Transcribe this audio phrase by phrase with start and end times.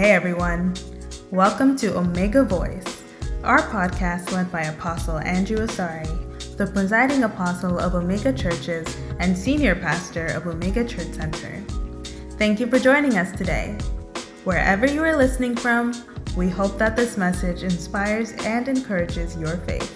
[0.00, 0.72] Hey everyone,
[1.30, 3.02] welcome to Omega Voice,
[3.44, 9.74] our podcast led by Apostle Andrew Asari, the presiding apostle of Omega Churches and senior
[9.74, 11.62] pastor of Omega Church Center.
[12.38, 13.76] Thank you for joining us today.
[14.44, 15.92] Wherever you are listening from,
[16.34, 19.94] we hope that this message inspires and encourages your faith.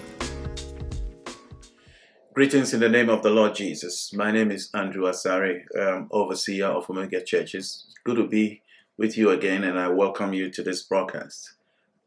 [2.35, 4.13] Greetings in the name of the Lord Jesus.
[4.13, 7.87] My name is Andrew Asari, um, overseer of Omega Churches.
[8.03, 8.61] Good to be
[8.97, 11.53] with you again, and I welcome you to this broadcast.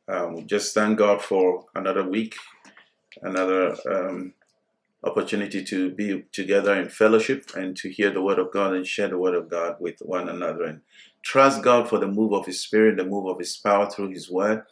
[0.08, 2.36] Um, just thank God for another week,
[3.20, 4.32] another um,
[5.04, 9.08] opportunity to be together in fellowship and to hear the Word of God and share
[9.08, 10.64] the Word of God with one another.
[10.64, 10.80] And
[11.22, 14.30] trust God for the move of His Spirit, the move of His power through His
[14.30, 14.62] Word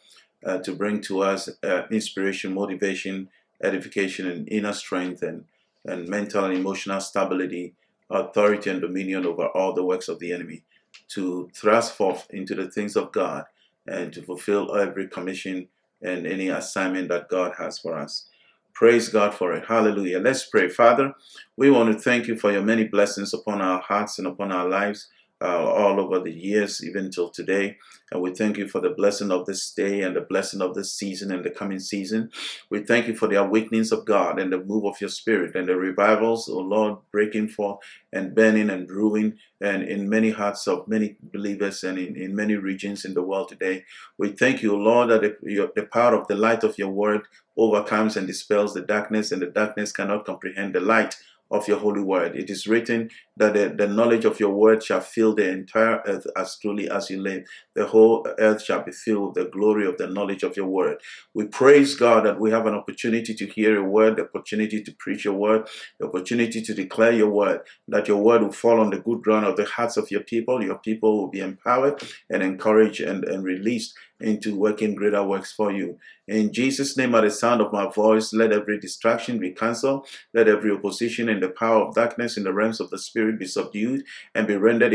[0.43, 3.29] uh, to bring to us uh, inspiration, motivation,
[3.61, 5.45] edification, and inner strength, and,
[5.85, 7.75] and mental and emotional stability,
[8.09, 10.63] authority, and dominion over all the works of the enemy
[11.09, 13.45] to thrust forth into the things of God
[13.87, 15.67] and to fulfill every commission
[16.01, 18.27] and any assignment that God has for us.
[18.73, 19.65] Praise God for it.
[19.65, 20.19] Hallelujah.
[20.19, 20.69] Let's pray.
[20.69, 21.13] Father,
[21.55, 24.69] we want to thank you for your many blessings upon our hearts and upon our
[24.69, 25.07] lives
[25.41, 27.77] uh, all over the years, even till today.
[28.11, 30.93] And we thank you for the blessing of this day and the blessing of this
[30.93, 32.31] season and the coming season.
[32.69, 35.67] We thank you for the awakenings of God and the move of your spirit and
[35.67, 37.79] the revivals, oh Lord, breaking forth
[38.13, 42.55] and burning and brewing and in many hearts of many believers and in, in many
[42.55, 43.83] regions in the world today.
[44.17, 47.23] We thank you, Lord, that the, your, the power of the light of your word
[47.57, 51.15] overcomes and dispels the darkness, and the darkness cannot comprehend the light
[51.49, 52.35] of your holy word.
[52.35, 56.27] It is written that the, the, knowledge of your word shall fill the entire earth
[56.35, 57.43] as truly as you live.
[57.75, 60.97] The whole earth shall be filled with the glory of the knowledge of your word.
[61.33, 64.91] We praise God that we have an opportunity to hear your word, the opportunity to
[64.93, 65.69] preach your word,
[65.99, 69.45] the opportunity to declare your word, that your word will fall on the good ground
[69.45, 70.63] of the hearts of your people.
[70.63, 75.71] Your people will be empowered and encouraged and, and released into working greater works for
[75.71, 75.97] you.
[76.27, 80.07] In Jesus' name, at the sound of my voice, let every distraction be cancelled.
[80.33, 83.45] Let every opposition and the power of darkness in the realms of the Spirit be
[83.45, 84.03] subdued
[84.35, 84.93] and be rendered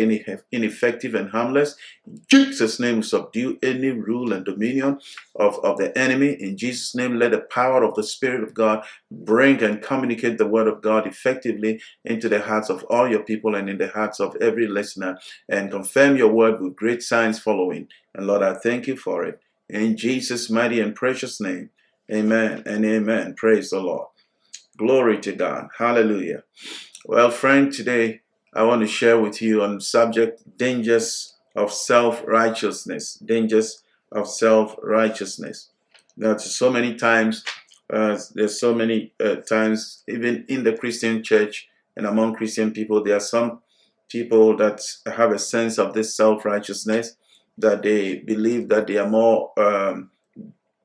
[0.53, 1.77] ineffective and harmless.
[2.07, 4.99] In Jesus' name, subdue any rule and dominion
[5.37, 6.37] of, of the enemy.
[6.39, 10.47] In Jesus' name, let the power of the Spirit of God bring and communicate the
[10.47, 14.21] word of God effectively into the hearts of all your people and in the hearts
[14.21, 15.19] of every listener
[15.49, 17.89] and confirm your word with great signs following.
[18.15, 19.41] And Lord, I thank you for it.
[19.69, 21.71] In Jesus' mighty and precious name,
[22.11, 23.35] amen and amen.
[23.35, 24.09] Praise the Lord.
[24.77, 25.69] Glory to God.
[25.79, 26.45] Hallelujah.
[27.05, 28.23] Well, friend, today
[28.55, 33.15] I want to share with you on subject dangers of self-righteousness.
[33.25, 35.69] Dangers of self-righteousness.
[36.17, 37.45] Now, so many times,
[37.93, 43.05] uh, there's so many uh, times, even in the Christian church and among Christian people,
[43.05, 43.61] there are some
[44.09, 47.17] people that have a sense of this self-righteousness
[47.59, 50.11] that they believe that they are more, um,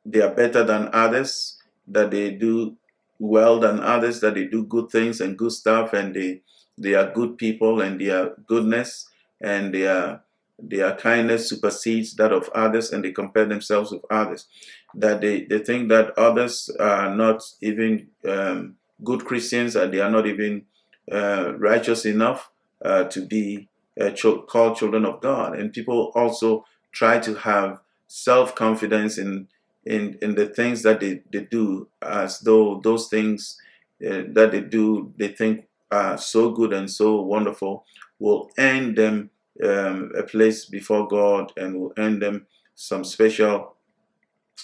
[0.06, 1.58] they are better than others,
[1.88, 2.76] that they do
[3.20, 6.42] well than others, that they do good things and good stuff, and they
[6.78, 9.10] they are good people, and their goodness
[9.42, 10.22] and their
[10.60, 14.48] their kindness supersedes that of others, and they compare themselves with others.
[14.96, 20.10] That they, they think that others are not even um, good Christians, and they are
[20.10, 20.64] not even
[21.12, 22.50] uh, righteous enough
[22.84, 23.70] uh, to be
[24.00, 25.58] uh, ch- called children of God.
[25.58, 29.48] And people also try to have self confidence in,
[29.86, 33.60] in, in the things that they, they do, as though those things
[34.06, 37.86] uh, that they do, they think are so good and so wonderful,
[38.20, 39.30] will earn them
[39.64, 42.46] um, a place before God and will earn them
[42.76, 43.76] some special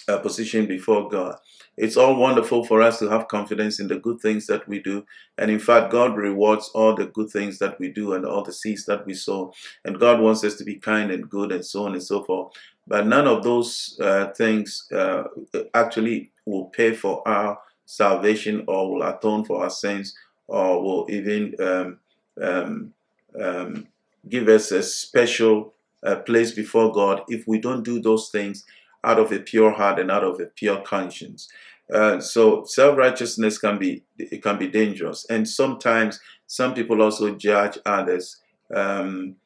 [0.08, 1.36] uh, position before God.
[1.76, 5.04] It's all wonderful for us to have confidence in the good things that we do.
[5.38, 8.52] And in fact, God rewards all the good things that we do and all the
[8.52, 9.52] seeds that we sow.
[9.84, 12.52] And God wants us to be kind and good and so on and so forth.
[12.86, 15.24] But none of those uh, things uh,
[15.72, 20.14] actually will pay for our salvation or will atone for our sins
[20.46, 21.98] or will even um,
[22.42, 22.92] um,
[23.40, 23.86] um,
[24.28, 28.64] give us a special uh, place before God if we don't do those things
[29.02, 31.48] out of a pure heart and out of a pure conscience.
[31.92, 37.78] Uh, so self-righteousness can be it can be dangerous, and sometimes some people also judge
[37.84, 38.40] others,
[38.74, 39.36] um,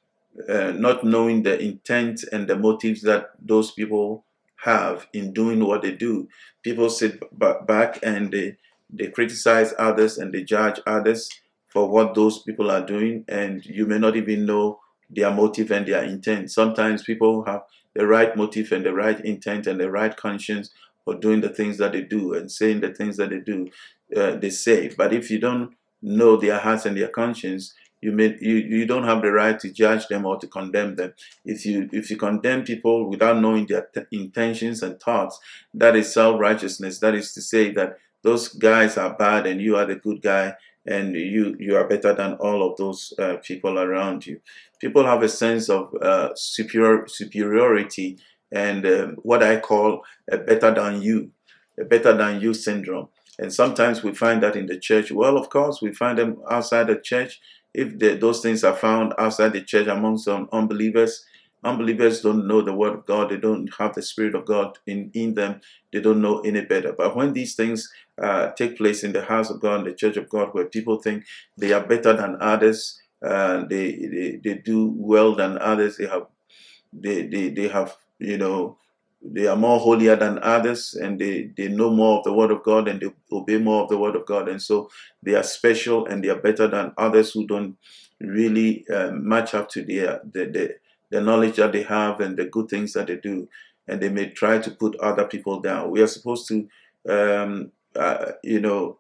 [0.48, 4.24] uh, not knowing the intent and the motives that those people
[4.64, 6.28] have in doing what they do.
[6.62, 7.20] People sit
[7.66, 8.56] back and they
[8.90, 11.28] they criticize others and they judge others
[11.78, 15.86] for what those people are doing, and you may not even know their motive and
[15.86, 16.50] their intent.
[16.50, 17.62] Sometimes people have
[17.94, 20.70] the right motive and the right intent and the right conscience
[21.04, 23.68] for doing the things that they do and saying the things that they do,
[24.16, 24.88] uh, they say.
[24.88, 29.04] But if you don't know their hearts and their conscience, you may you, you don't
[29.04, 31.12] have the right to judge them or to condemn them.
[31.44, 35.38] If you if you condemn people without knowing their t- intentions and thoughts,
[35.74, 36.98] that is self righteousness.
[36.98, 40.54] That is to say that those guys are bad and you are the good guy
[40.88, 44.40] and you you are better than all of those uh, people around you.
[44.80, 48.18] People have a sense of uh, superior superiority
[48.50, 51.30] and um, what I call a better than you,
[51.78, 53.08] a better than you syndrome.
[53.38, 55.12] And sometimes we find that in the church.
[55.12, 57.40] Well, of course, we find them outside the church.
[57.74, 61.24] If those things are found outside the church among some unbelievers,
[61.64, 63.30] unbelievers don't know the word of God.
[63.30, 65.60] They don't have the spirit of God in, in them.
[65.92, 66.92] They don't know any better.
[66.92, 67.90] But when these things
[68.22, 70.98] uh, take place in the house of God, in the church of God, where people
[70.98, 71.24] think
[71.56, 75.96] they are better than others, uh, they, they they do well than others.
[75.96, 76.26] They have
[76.92, 78.78] they they, they have you know
[79.22, 82.62] they are more holier than others and they, they know more of the word of
[82.62, 84.48] God and they obey more of the word of God.
[84.48, 84.90] And so
[85.22, 87.76] they are special and they are better than others who don't
[88.20, 90.74] really uh, match up to their, the, the,
[91.10, 93.48] the knowledge that they have and the good things that they do.
[93.86, 95.90] And they may try to put other people down.
[95.90, 96.68] We are supposed to,
[97.08, 98.98] um, uh, you know,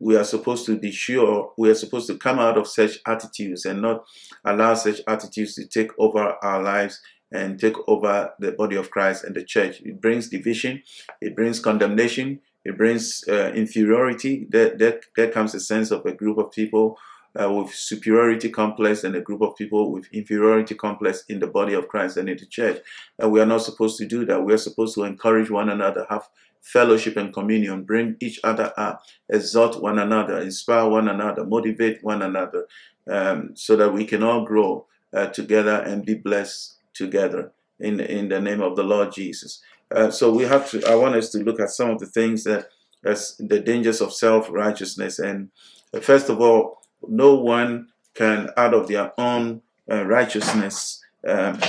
[0.00, 3.66] we are supposed to be sure, we are supposed to come out of such attitudes
[3.66, 4.04] and not
[4.44, 7.00] allow such attitudes to take over our lives
[7.30, 9.80] and take over the body of Christ and the church.
[9.82, 10.82] It brings division,
[11.20, 14.46] it brings condemnation, it brings uh, inferiority.
[14.50, 16.98] There, there, there comes a sense of a group of people
[17.40, 21.74] uh, with superiority complex and a group of people with inferiority complex in the body
[21.74, 22.80] of Christ and in the church.
[23.18, 24.44] And we are not supposed to do that.
[24.44, 26.28] We are supposed to encourage one another, have
[26.60, 32.22] fellowship and communion, bring each other up, exhort one another, inspire one another, motivate one
[32.22, 32.66] another,
[33.10, 38.28] um, so that we can all grow uh, together and be blessed together in, in
[38.28, 39.62] the name of the Lord Jesus.
[39.94, 42.44] Uh, so we have to, I want us to look at some of the things
[42.44, 42.68] that,
[43.04, 45.18] as the dangers of self righteousness.
[45.18, 45.50] And
[45.94, 51.60] uh, first of all, no one can, out of their own uh, righteousness, um,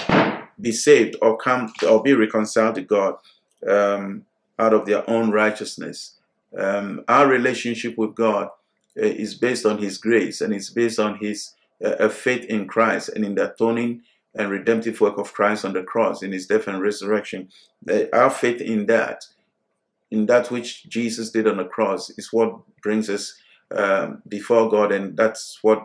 [0.59, 3.15] be saved or come or be reconciled to God
[3.67, 4.25] um,
[4.59, 6.17] out of their own righteousness.
[6.57, 8.49] Um, our relationship with God
[8.97, 13.09] uh, is based on His grace and it's based on His uh, faith in Christ
[13.09, 14.03] and in the atoning
[14.35, 17.49] and redemptive work of Christ on the cross in His death and resurrection.
[18.13, 19.25] Our faith in that,
[20.09, 23.33] in that which Jesus did on the cross, is what brings us
[23.75, 25.83] um, before God, and that's what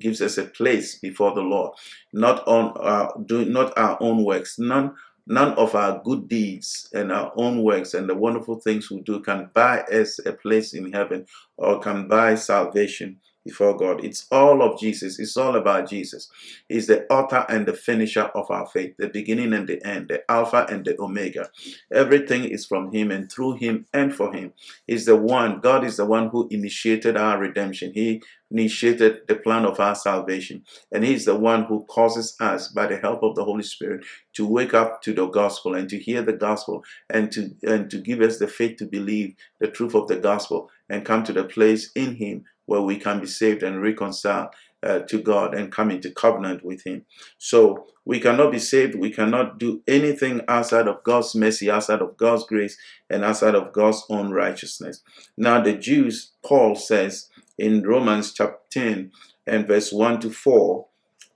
[0.00, 1.72] gives us a place before the Lord.
[2.12, 4.58] Not on our do not our own works.
[4.58, 4.94] None
[5.26, 9.20] none of our good deeds and our own works and the wonderful things we do
[9.20, 14.04] can buy us a place in heaven or can buy salvation before God.
[14.04, 15.18] It's all of Jesus.
[15.20, 16.28] It's all about Jesus.
[16.68, 20.28] He's the author and the finisher of our faith, the beginning and the end, the
[20.30, 21.48] Alpha and the Omega.
[21.92, 24.52] Everything is from Him and through Him and for Him.
[24.86, 27.92] He's the one, God is the one who initiated our redemption.
[27.94, 28.20] He
[28.50, 30.64] initiated the plan of our salvation.
[30.92, 34.04] And He's the one who causes us, by the help of the Holy Spirit,
[34.34, 37.98] to wake up to the gospel and to hear the gospel and to and to
[37.98, 41.44] give us the faith to believe the truth of the gospel and come to the
[41.44, 44.48] place in Him where we can be saved and reconciled
[44.82, 47.04] uh, to God and come into covenant with Him.
[47.38, 52.16] So we cannot be saved, we cannot do anything outside of God's mercy, outside of
[52.16, 52.76] God's grace,
[53.10, 55.02] and outside of God's own righteousness.
[55.36, 57.28] Now, the Jews, Paul says
[57.58, 59.10] in Romans chapter 10
[59.46, 60.86] and verse 1 to 4,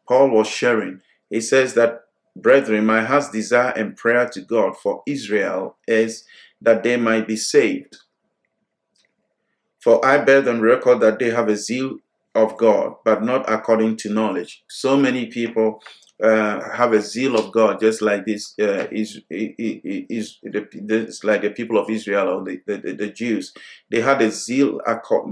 [0.07, 1.01] Paul was sharing.
[1.29, 2.03] He says that,
[2.37, 6.25] Brethren, my heart's desire and prayer to God for Israel is
[6.61, 7.97] that they might be saved.
[9.81, 11.99] For I bear them record that they have a zeal
[12.35, 14.63] of God, but not according to knowledge.
[14.69, 15.83] So many people
[16.23, 21.51] uh, have a zeal of God, just like this uh, is is it's like the
[21.51, 23.55] people of Israel or the, the, the Jews.
[23.91, 24.81] They had a zeal.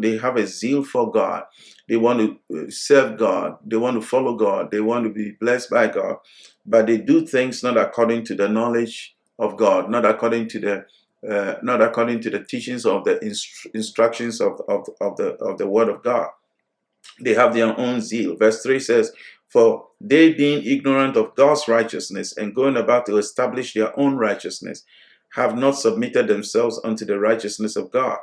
[0.00, 1.45] They have a zeal for God.
[1.88, 3.59] They want to uh, serve God.
[3.64, 4.71] They want to follow God.
[4.71, 6.17] They want to be blessed by God,
[6.64, 10.87] but they do things not according to the knowledge of God, not according to the
[11.28, 15.58] uh, not according to the teachings of the inst- instructions of, of, of, the, of
[15.58, 16.28] the Word of God.
[17.20, 18.37] They have their own zeal.
[18.37, 19.12] Verse 3 says,
[19.48, 24.84] For they being ignorant of God's righteousness and going about to establish their own righteousness,
[25.34, 28.18] have not submitted themselves unto the righteousness of God.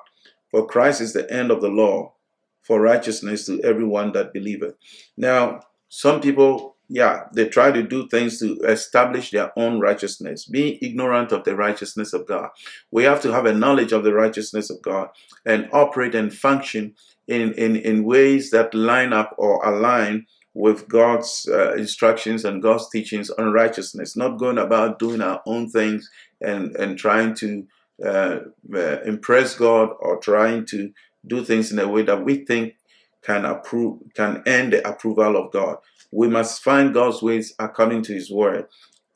[0.49, 2.13] For Christ is the end of the law
[2.61, 4.75] for righteousness to everyone that believeth.
[5.17, 10.77] Now, some people yeah, they try to do things to establish their own righteousness, being
[10.82, 12.50] ignorant of the righteousness of God.
[12.92, 15.10] We have to have a knowledge of the righteousness of God
[15.46, 16.96] and operate and function
[17.27, 22.89] in, in, in ways that line up or align with God's uh, instructions and God's
[22.89, 27.68] teachings on righteousness, not going about doing our own things and, and trying to
[28.06, 28.39] uh,
[28.74, 30.92] uh, impress God or trying to
[31.27, 32.75] do things in a way that we think
[33.25, 35.77] can approve can earn the approval of God.
[36.12, 38.67] We must find God's ways according to His word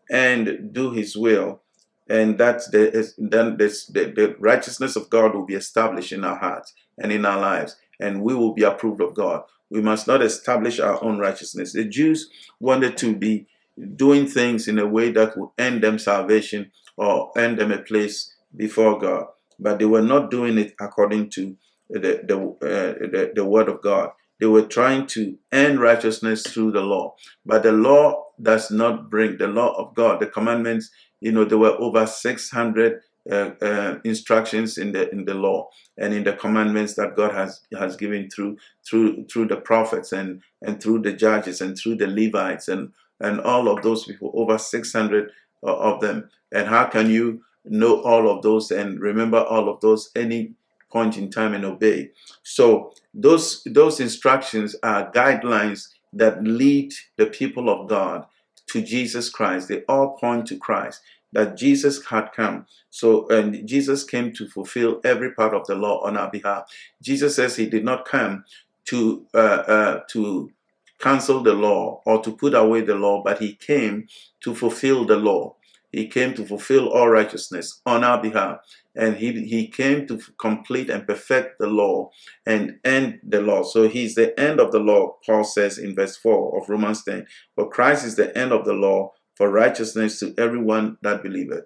[0.10, 1.62] and do His will,
[2.10, 6.38] and that the, then this, the, the righteousness of God will be established in our
[6.38, 9.44] hearts and in our lives, and we will be approved of God.
[9.70, 11.74] We must not establish our own righteousness.
[11.74, 12.30] The Jews
[12.60, 13.48] wanted to be
[13.96, 18.34] doing things in a way that would earn them salvation or earn them a place
[18.56, 19.28] before God,
[19.60, 21.56] but they were not doing it according to
[21.90, 24.12] the the, uh, the, the word of God.
[24.40, 27.16] They were trying to earn righteousness through the law,
[27.46, 30.20] but the law does not bring the law of God.
[30.20, 35.26] The commandments, you know, there were over six hundred uh, uh, instructions in the in
[35.26, 39.58] the law and in the commandments that God has has given through through through the
[39.58, 44.06] prophets and and through the judges and through the Levites and and all of those
[44.06, 45.32] people over 600
[45.64, 46.30] of them.
[46.52, 50.10] And how can you know all of those and remember all of those?
[50.16, 50.54] Any
[50.92, 52.12] point in time and obey.
[52.44, 58.26] So those those instructions are guidelines that lead the people of God
[58.68, 59.68] to Jesus Christ.
[59.68, 61.02] They all point to Christ.
[61.32, 62.66] That Jesus had come.
[62.90, 66.64] So and Jesus came to fulfill every part of the law on our behalf.
[67.04, 68.46] Jesus says he did not come
[68.86, 70.52] to uh, uh, to
[71.00, 74.08] cancel the law or to put away the law, but he came
[74.42, 75.56] to fulfill the law.
[75.92, 78.60] He came to fulfill all righteousness on our behalf.
[79.00, 82.10] And he, he came to complete and perfect the law
[82.46, 83.64] and end the law.
[83.64, 87.26] So he's the end of the law, Paul says in verse 4 of Romans 10.
[87.56, 91.64] For Christ is the end of the law for righteousness to everyone that believeth.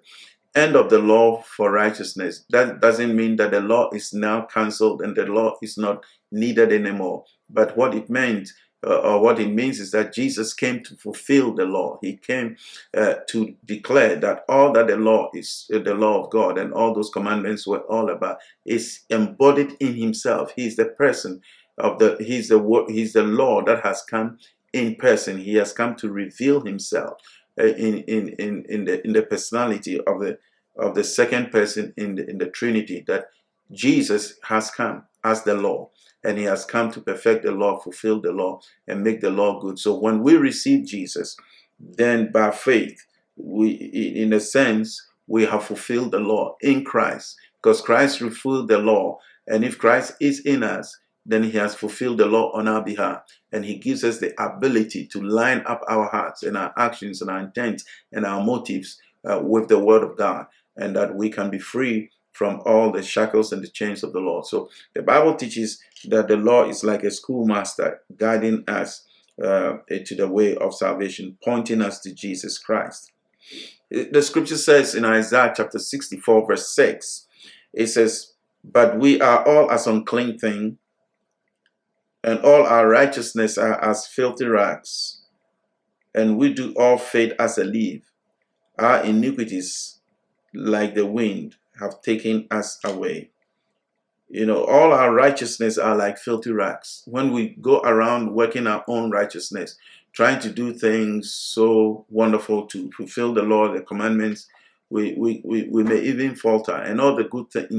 [0.54, 2.44] End of the law for righteousness.
[2.50, 6.72] That doesn't mean that the law is now cancelled and the law is not needed
[6.72, 7.24] anymore.
[7.50, 8.48] But what it meant
[8.86, 11.98] uh, or what it means is that Jesus came to fulfill the law.
[12.02, 12.56] He came
[12.96, 16.72] uh, to declare that all that the law is, uh, the law of God, and
[16.72, 20.52] all those commandments were all about, is embodied in Himself.
[20.56, 21.40] He is the person
[21.78, 22.16] of the.
[22.20, 24.38] He's the He's the law that has come
[24.72, 25.38] in person.
[25.38, 27.20] He has come to reveal Himself
[27.58, 30.38] uh, in in in in the in the personality of the
[30.76, 33.04] of the second person in the in the Trinity.
[33.06, 33.26] That
[33.72, 35.90] Jesus has come as the law
[36.24, 39.60] and he has come to perfect the law, fulfill the law, and make the law
[39.60, 39.78] good.
[39.78, 41.36] So when we receive Jesus,
[41.78, 42.98] then by faith,
[43.36, 48.78] we, in a sense, we have fulfilled the law in Christ because Christ fulfilled the
[48.78, 49.18] law.
[49.46, 53.22] And if Christ is in us, then he has fulfilled the law on our behalf.
[53.52, 57.30] And he gives us the ability to line up our hearts and our actions and
[57.30, 61.48] our intents and our motives uh, with the word of God, and that we can
[61.48, 64.42] be free from all the shackles and the chains of the law.
[64.42, 65.80] So the Bible teaches
[66.10, 69.06] that the law is like a schoolmaster guiding us
[69.42, 73.12] uh, to the way of salvation, pointing us to Jesus Christ.
[73.90, 77.26] The scripture says in Isaiah chapter 64, verse 6,
[77.72, 78.32] it says,
[78.62, 80.78] But we are all as unclean thing,
[82.22, 85.22] and all our righteousness are as filthy rags,
[86.14, 88.10] and we do all fade as a leaf.
[88.78, 90.00] Our iniquities,
[90.54, 93.30] like the wind, have taken us away.
[94.34, 97.04] You know, all our righteousness are like filthy rags.
[97.06, 99.76] When we go around working our own righteousness,
[100.12, 104.48] trying to do things so wonderful to fulfill the law, the commandments,
[104.90, 106.74] we, we, we, we may even falter.
[106.74, 107.70] And all the good th-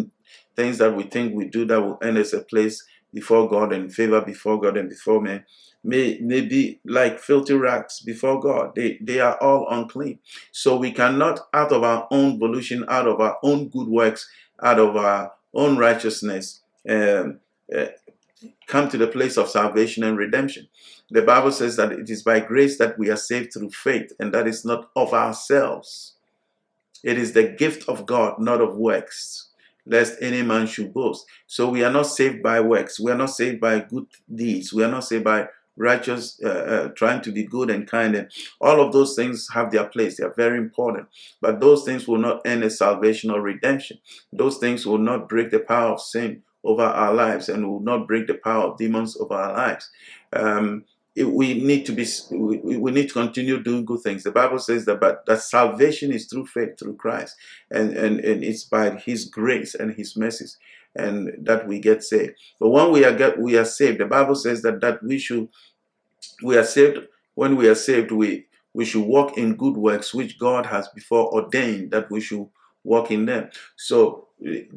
[0.55, 2.81] things that we think we do that will earn us a place
[3.13, 5.43] before God and favor before God and before men
[5.83, 8.75] may, may be like filthy rags before God.
[8.75, 10.19] They, they are all unclean.
[10.53, 14.29] So we cannot, out of our own volition, out of our own good works,
[14.63, 17.39] out of our own righteousness, um,
[17.75, 17.87] uh,
[18.67, 20.67] come to the place of salvation and redemption.
[21.09, 24.33] The Bible says that it is by grace that we are saved through faith, and
[24.33, 26.13] that is not of ourselves.
[27.03, 29.49] It is the gift of God, not of works,
[29.85, 31.25] lest any man should boast.
[31.45, 32.99] So we are not saved by works.
[32.99, 34.73] We are not saved by good deeds.
[34.73, 35.47] We are not saved by
[35.77, 38.15] righteous, uh, uh, trying to be good and kind.
[38.15, 40.17] And all of those things have their place.
[40.17, 41.07] They are very important.
[41.41, 43.99] But those things will not end a salvation or redemption.
[44.31, 48.07] Those things will not break the power of sin over our lives and will not
[48.07, 49.89] break the power of demons over our lives.
[50.33, 54.31] Um, it, we need to be we, we need to continue doing good things the
[54.31, 57.35] bible says that but that salvation is through faith through christ
[57.71, 60.57] and and, and it's by his grace and his mercies
[60.95, 62.33] and that we get saved.
[62.59, 65.49] But when we are get, we are saved, the Bible says that that we should
[66.43, 66.99] we are saved.
[67.35, 71.33] When we are saved, we we should walk in good works which God has before
[71.33, 72.47] ordained that we should
[72.83, 73.49] walk in them.
[73.75, 74.27] So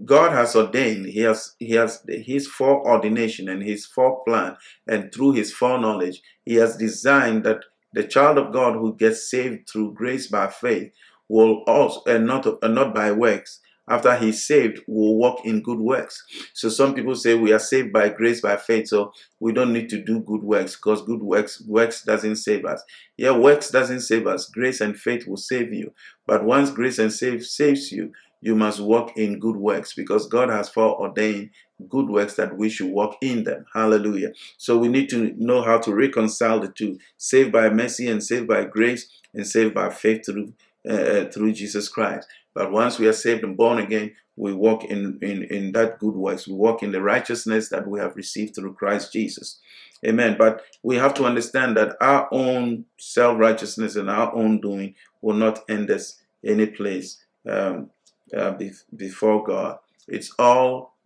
[0.04, 4.56] God has ordained, He has He has His foreordination and His foreplan,
[4.86, 9.68] and through His foreknowledge, He has designed that the child of God who gets saved
[9.68, 10.92] through grace by faith
[11.28, 13.60] will also and not and not by works
[13.90, 16.24] after he's saved, will walk in good works.
[16.52, 19.88] So some people say we are saved by grace by faith, so we don't need
[19.90, 22.82] to do good works because good works works doesn't save us.
[23.16, 24.46] Yeah, works doesn't save us.
[24.46, 25.92] Grace and faith will save you.
[26.26, 30.48] But once grace and save saves you, you must walk in good works because God
[30.48, 31.50] has foreordained
[31.88, 33.64] good works that we should walk in them.
[33.74, 34.32] Hallelujah.
[34.56, 38.46] So we need to know how to reconcile the two saved by mercy and saved
[38.48, 40.54] by grace and saved by faith through,
[40.88, 42.28] uh, uh, through Jesus Christ.
[42.58, 46.16] But once we are saved and born again, we walk in, in, in that good
[46.16, 46.48] works.
[46.48, 49.60] We walk in the righteousness that we have received through Christ Jesus.
[50.04, 50.34] Amen.
[50.36, 55.36] But we have to understand that our own self righteousness and our own doing will
[55.36, 57.24] not end us any place.
[57.48, 57.90] Um,
[58.36, 58.58] uh,
[58.94, 59.78] before God.
[60.06, 60.96] It's all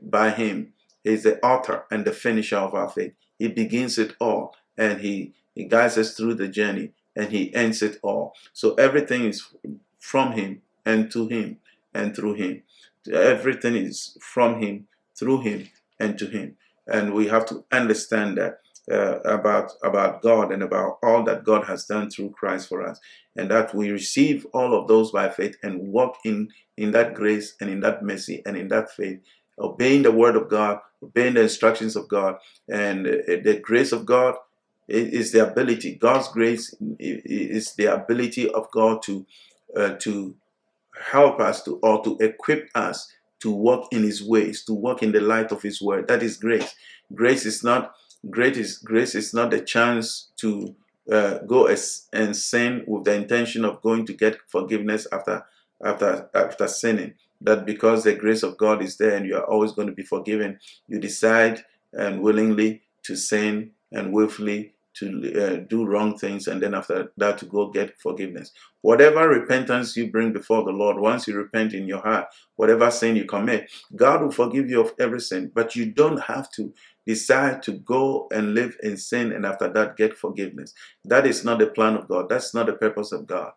[0.00, 0.72] by Him.
[1.04, 3.12] He's the author and the finisher of our faith.
[3.38, 7.82] He begins it all and He, he guides us through the journey and He ends
[7.82, 8.34] it all.
[8.52, 9.46] So everything is
[9.98, 11.58] from Him and to Him
[11.94, 12.62] and through Him.
[13.12, 14.86] Everything is from Him,
[15.18, 15.68] through Him,
[15.98, 16.56] and to Him.
[16.86, 18.60] And we have to understand that
[18.90, 22.98] uh, about about God and about all that God has done through Christ for us,
[23.36, 27.54] and that we receive all of those by faith and walk in in that grace
[27.60, 29.20] and in that mercy and in that faith,
[29.58, 32.36] obeying the word of God, obeying the instructions of God,
[32.68, 34.34] and uh, the grace of God
[34.88, 35.94] is the ability.
[35.94, 39.26] God's grace is the ability of God to
[39.76, 40.34] uh, to
[41.10, 45.12] help us to or to equip us to walk in His ways, to walk in
[45.12, 46.08] the light of His word.
[46.08, 46.74] That is grace.
[47.14, 47.94] Grace is not
[48.28, 50.74] Great is, grace is not a chance to
[51.10, 55.44] uh, go as, and sin with the intention of going to get forgiveness after
[55.82, 57.14] after after sinning.
[57.40, 60.02] That because the grace of God is there and you are always going to be
[60.02, 66.62] forgiven, you decide and willingly to sin and willfully to uh, do wrong things and
[66.62, 68.52] then after that to go get forgiveness.
[68.82, 73.16] Whatever repentance you bring before the Lord, once you repent in your heart, whatever sin
[73.16, 75.52] you commit, God will forgive you of every sin.
[75.54, 76.72] But you don't have to
[77.06, 80.74] decide to go and live in sin and after that get forgiveness.
[81.04, 82.28] That is not the plan of God.
[82.28, 83.52] That's not the purpose of God.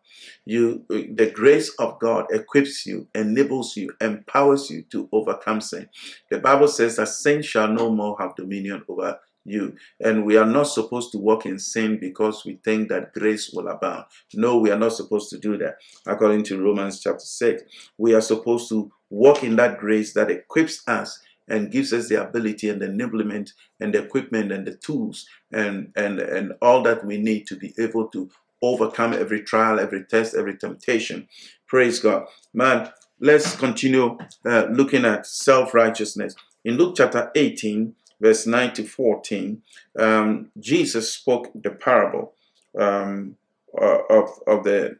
[0.45, 5.89] You the grace of God equips you, enables you, empowers you to overcome sin.
[6.29, 9.75] The Bible says that sin shall no more have dominion over you.
[9.99, 13.67] And we are not supposed to walk in sin because we think that grace will
[13.67, 14.05] abound.
[14.33, 15.75] No, we are not supposed to do that.
[16.07, 17.63] According to Romans chapter 6,
[17.97, 22.21] we are supposed to walk in that grace that equips us and gives us the
[22.21, 27.05] ability and the enablement and the equipment and the tools and, and, and all that
[27.05, 28.29] we need to be able to
[28.61, 31.27] overcome every trial, every test, every temptation.
[31.67, 32.25] Praise God.
[32.53, 36.33] Man, let's continue uh, looking at self righteousness.
[36.63, 39.61] In Luke chapter 18, verse 9 to 14,
[39.99, 42.33] um, Jesus spoke the parable
[42.77, 43.37] um,
[43.79, 44.97] uh, of, of the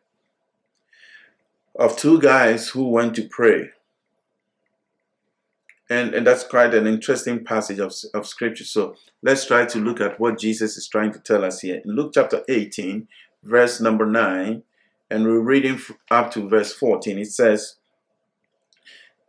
[1.76, 3.70] of two guys who went to pray.
[5.90, 8.64] And, and that's quite an interesting passage of, of scripture.
[8.64, 11.82] So let's try to look at what Jesus is trying to tell us here.
[11.84, 13.08] In Luke chapter 18,
[13.44, 14.64] verse number 9,
[15.10, 17.18] and we're reading up to verse 14.
[17.18, 17.76] It says,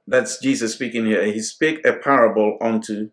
[0.06, 1.24] that's Jesus speaking here.
[1.24, 3.10] He spake a parable unto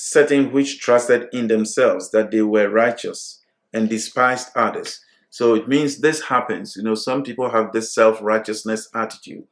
[0.00, 5.00] certain which trusted in themselves that they were righteous and despised others.
[5.28, 6.76] So it means this happens.
[6.76, 9.44] You know, some people have this self righteousness attitude.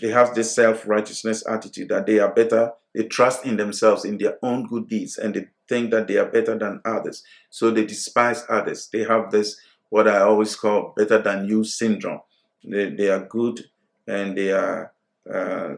[0.00, 2.72] They have this self righteousness attitude that they are better.
[2.94, 6.30] They trust in themselves, in their own good deeds, and they think that they are
[6.30, 7.24] better than others.
[7.50, 8.88] So they despise others.
[8.92, 12.20] They have this, what I always call better than you syndrome.
[12.64, 13.64] They, they are good
[14.06, 14.92] and they are
[15.28, 15.74] uh,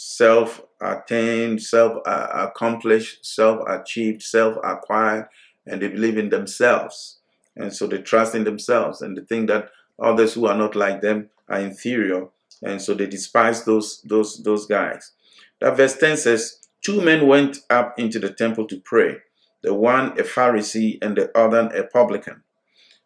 [0.00, 5.28] self attained, self accomplished, self achieved, self acquired,
[5.66, 7.18] and they believe in themselves.
[7.54, 9.68] And so they trust in themselves and they think that
[10.00, 12.28] others who are not like them are inferior.
[12.62, 15.12] And so they despise those, those, those guys.
[15.60, 19.18] That verse 10 says, Two men went up into the temple to pray,
[19.62, 22.42] the one a Pharisee and the other a publican.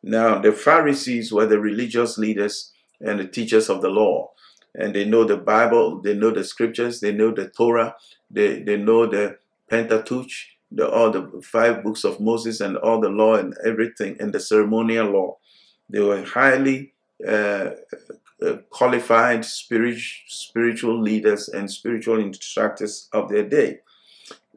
[0.01, 4.34] Now, the Pharisees were the religious leaders and the teachers of the law
[4.75, 7.97] and they know the Bible, they know the scriptures, they know the Torah,
[8.31, 9.39] they, they know the
[9.71, 10.31] Pentateuch,
[10.71, 14.41] the, all the five books of Moses and all the law and everything, and the
[14.41, 15.39] ceremonial law.
[15.89, 16.95] They were highly
[17.27, 17.71] uh,
[18.45, 23.81] uh, qualified spirit, spiritual leaders and spiritual instructors of their day.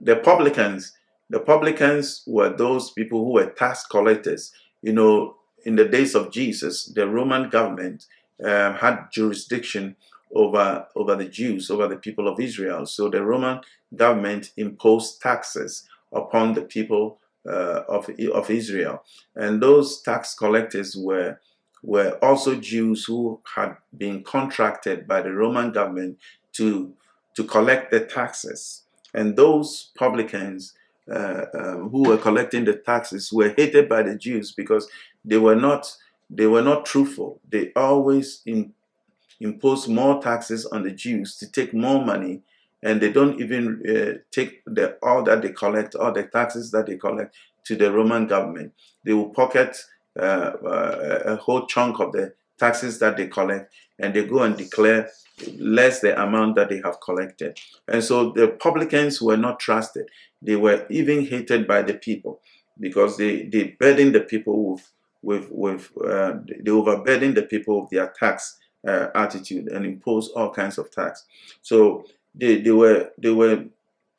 [0.01, 0.93] The publicans,
[1.29, 4.51] the publicans were those people who were tax collectors.
[4.81, 8.05] You know, in the days of Jesus, the Roman government
[8.43, 9.95] um, had jurisdiction
[10.33, 12.85] over over the Jews, over the people of Israel.
[12.85, 13.61] So the Roman
[13.95, 19.03] government imposed taxes upon the people uh, of of Israel,
[19.35, 21.39] and those tax collectors were
[21.83, 26.17] were also Jews who had been contracted by the Roman government
[26.53, 26.93] to,
[27.35, 28.83] to collect the taxes.
[29.13, 30.73] And those publicans
[31.09, 34.89] uh, um, who were collecting the taxes were hated by the Jews because
[35.23, 35.95] they were not
[36.29, 37.39] they were not truthful.
[37.47, 38.73] They always in,
[39.39, 42.41] impose more taxes on the Jews to take more money,
[42.83, 46.85] and they don't even uh, take the all that they collect, all the taxes that
[46.87, 47.35] they collect
[47.65, 48.73] to the Roman government.
[49.03, 49.77] They will pocket
[50.19, 50.23] uh,
[50.65, 55.09] uh, a whole chunk of the taxes that they collect, and they go and declare
[55.59, 57.59] less the amount that they have collected.
[57.87, 60.09] And so the publicans were not trusted.
[60.41, 62.41] They were even hated by the people
[62.79, 64.91] because they, they burdened the people with,
[65.27, 70.49] with, with uh, they overburdened the people with their tax uh, attitude and imposed all
[70.49, 71.25] kinds of tax.
[71.61, 73.65] So they, they were, they were,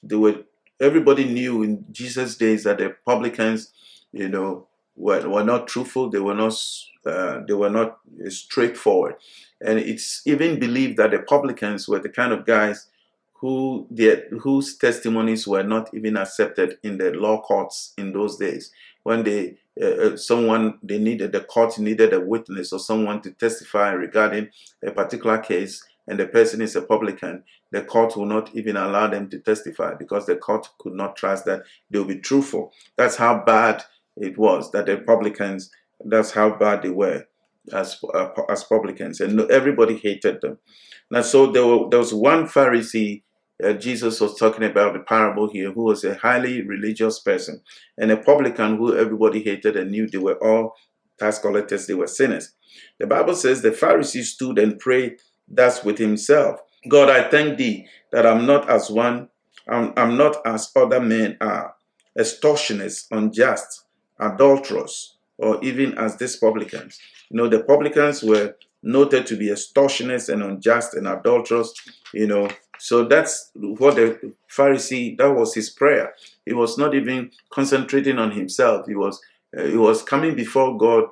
[0.03, 0.43] they were,
[0.79, 3.73] everybody knew in Jesus' days that the publicans,
[4.13, 4.67] you know,
[4.97, 6.11] were, were not truthful.
[6.11, 6.53] They were not,
[7.07, 9.15] uh, they were not straightforward.
[9.63, 12.87] And it's even believed that the publicans were the kind of guys
[13.41, 18.73] who their, whose testimonies were not even accepted in the law courts in those days.
[19.09, 23.31] When they uh, uh, someone they needed the court needed a witness or someone to
[23.31, 24.51] testify regarding
[24.85, 29.07] a particular case, and the person is a publican, the court will not even allow
[29.07, 32.71] them to testify because the court could not trust that they'll be truthful.
[32.99, 33.83] That's how bad
[34.19, 35.71] it was that the publicans.
[36.05, 37.25] That's how bad they were
[37.73, 40.59] as uh, as publicans, and everybody hated them.
[41.11, 43.23] Now, so there, were, there was one Pharisee
[43.65, 47.61] uh, Jesus was talking about the parable here, who was a highly religious person,
[47.97, 50.75] and a publican who everybody hated and knew they were all
[51.19, 52.55] tax collectors, they were sinners.
[52.99, 55.17] The Bible says the Pharisee stood and prayed
[55.49, 59.29] thus with himself God, I thank thee that I'm not as one,
[59.69, 61.75] I'm, I'm not as other men are,
[62.17, 63.85] extortioners, unjust,
[64.19, 66.99] adulterous, or even as these publicans.
[67.31, 71.75] You know, the publicans were noted to be extortioners and unjust and adulterous,
[72.15, 76.15] you know, so that's what the Pharisee, that was his prayer.
[76.45, 78.87] He was not even concentrating on himself.
[78.87, 79.21] He was,
[79.57, 81.05] uh, he was coming before God,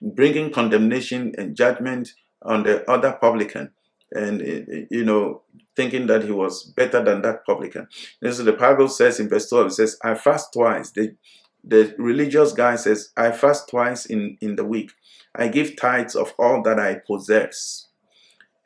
[0.00, 3.70] bringing condemnation and judgment on the other publican.
[4.12, 5.42] And, uh, you know,
[5.76, 7.88] thinking that he was better than that publican.
[8.22, 10.90] And so the Bible says in verse 12, it says, I fast twice.
[10.92, 11.14] The,
[11.62, 14.92] the religious guy says, I fast twice in, in the week.
[15.34, 17.88] I give tithes of all that I possess.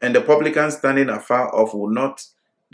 [0.00, 2.24] And the publican standing afar off will not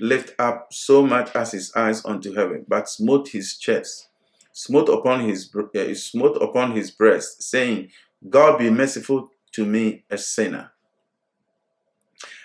[0.01, 4.09] lift up so much as his eyes unto heaven, but smote his chest,
[4.53, 7.91] smote upon his uh, smote upon his breast, saying,
[8.29, 10.73] God be merciful to me, a sinner.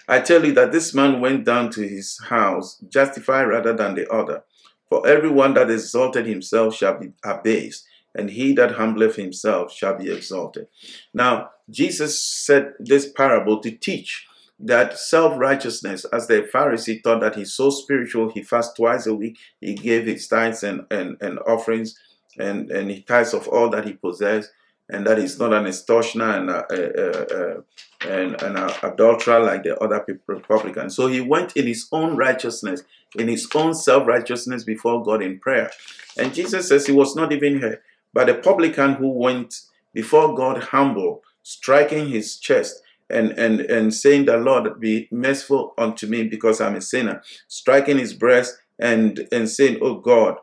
[0.08, 4.12] I tell you that this man went down to his house justified rather than the
[4.12, 4.44] other.
[4.90, 10.12] For everyone that exalted himself shall be abased, and he that humbleth himself shall be
[10.12, 10.68] exalted.
[11.14, 14.28] Now, Jesus said this parable to teach
[14.66, 19.14] that self righteousness, as the Pharisee thought that he's so spiritual, he fasts twice a
[19.14, 21.96] week, he gave his tithes and, and, and offerings,
[22.40, 24.52] and, and he tithes of all that he possessed,
[24.90, 27.64] and that he's not an extortioner and a, a, a,
[28.10, 30.96] and an adulterer like the other people, Republicans.
[30.96, 32.84] So he went in his own righteousness,
[33.18, 35.72] in his own self righteousness before God in prayer.
[36.18, 37.82] And Jesus says he was not even here,
[38.14, 39.56] but a publican who went
[39.94, 46.08] before God humble, striking his chest and and and saying the Lord be merciful unto
[46.08, 50.38] me because I'm a sinner, striking his breast and and saying, Oh God,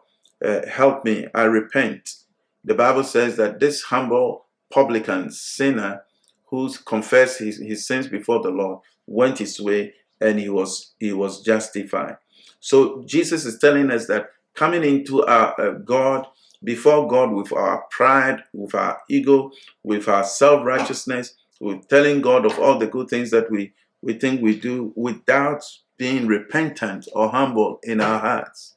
[0.45, 2.15] uh, help me, I repent.
[2.65, 6.03] The Bible says that this humble publican sinner
[6.47, 11.13] who confessed his, his sins before the Lord went his way and he was he
[11.13, 12.17] was justified.
[12.61, 16.27] So Jesus is telling us that coming into our uh, God
[16.63, 19.51] before God with our pride, with our ego,
[19.83, 24.15] with our self righteousness, with telling God of all the good things that we, we
[24.15, 25.63] think we do without
[25.97, 28.75] being repentant or humble in our hearts.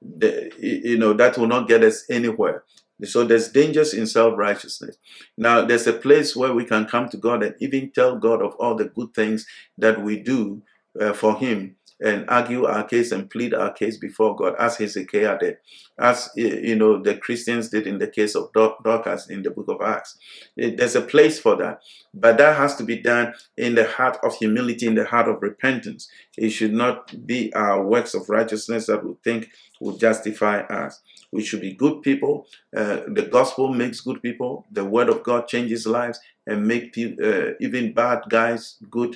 [0.00, 2.62] The, you know, that will not get us anywhere.
[3.04, 4.96] So there's dangers in self-righteousness.
[5.36, 8.54] Now there's a place where we can come to God and even tell God of
[8.56, 9.46] all the good things
[9.78, 10.62] that we do
[11.00, 15.38] uh, for Him and argue our case and plead our case before God, as Hezekiah
[15.38, 15.56] did,
[15.98, 19.80] as you know the Christians did in the case of Dorcas in the book of
[19.80, 20.16] Acts.
[20.56, 21.80] There's a place for that,
[22.14, 25.42] but that has to be done in the heart of humility, in the heart of
[25.42, 26.08] repentance.
[26.36, 31.00] It should not be our works of righteousness that we think will justify us.
[31.32, 32.46] We should be good people.
[32.74, 34.66] Uh, the gospel makes good people.
[34.70, 39.14] The word of God changes lives and make uh, even bad guys good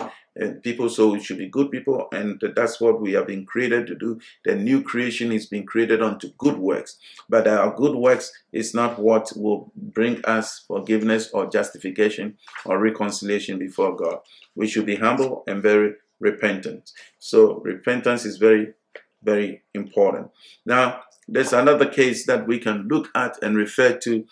[0.62, 0.88] people.
[0.88, 4.20] So we should be good people, and that's what we have been created to do.
[4.44, 6.96] The new creation is being created unto good works,
[7.28, 13.58] but our good works is not what will bring us forgiveness or justification or reconciliation
[13.58, 14.20] before God.
[14.54, 16.92] We should be humble and very repentant.
[17.18, 18.74] So repentance is very,
[19.22, 20.30] very important.
[20.64, 24.24] Now, there's another case that we can look at and refer to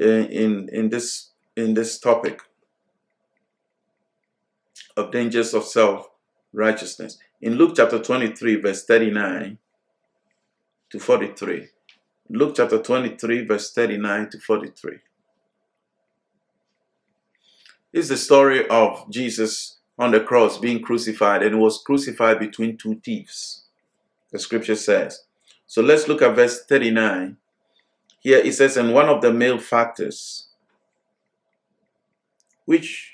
[0.00, 2.40] uh, in in this in this topic
[4.96, 6.08] of dangers of self
[6.52, 7.18] righteousness.
[7.40, 9.58] In Luke chapter 23, verse 39
[10.90, 11.68] to 43.
[12.30, 14.98] Luke chapter 23, verse 39 to 43.
[17.92, 22.76] This is the story of Jesus on the cross being crucified, and was crucified between
[22.76, 23.64] two thieves.
[24.32, 25.24] The scripture says.
[25.66, 27.36] So let's look at verse 39.
[28.20, 30.48] Here it says, And one of the malefactors,
[32.64, 33.13] which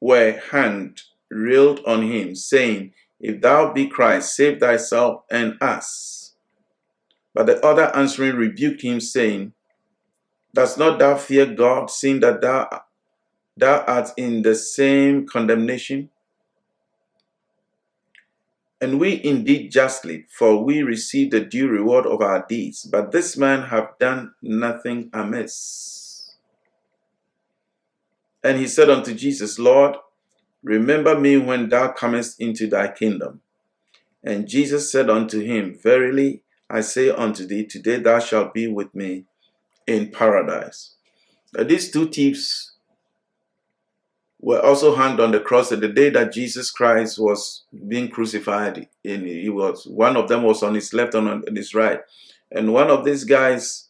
[0.00, 6.34] were hanged, railed on him, saying, If thou be Christ, save thyself and us.
[7.34, 9.52] But the other answering rebuked him, saying,
[10.54, 12.82] Does not thou fear God, seeing that thou,
[13.56, 16.10] thou art in the same condemnation?
[18.80, 22.84] And we indeed justly, for we receive the due reward of our deeds.
[22.84, 25.99] But this man hath done nothing amiss.
[28.42, 29.96] And he said unto Jesus, Lord,
[30.62, 33.40] remember me when thou comest into thy kingdom.
[34.22, 38.94] And Jesus said unto him, Verily I say unto thee, today thou shalt be with
[38.94, 39.24] me
[39.86, 40.94] in paradise.
[41.52, 42.74] Now, these two thieves
[44.40, 48.88] were also hanged on the cross at the day that Jesus Christ was being crucified.
[49.04, 52.00] In he was one of them was on his left and on his right,
[52.50, 53.88] and one of these guys,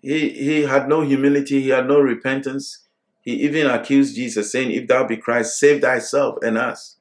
[0.00, 2.86] he he had no humility, he had no repentance.
[3.22, 6.96] He even accused Jesus, saying, "If thou be Christ, save thyself and us."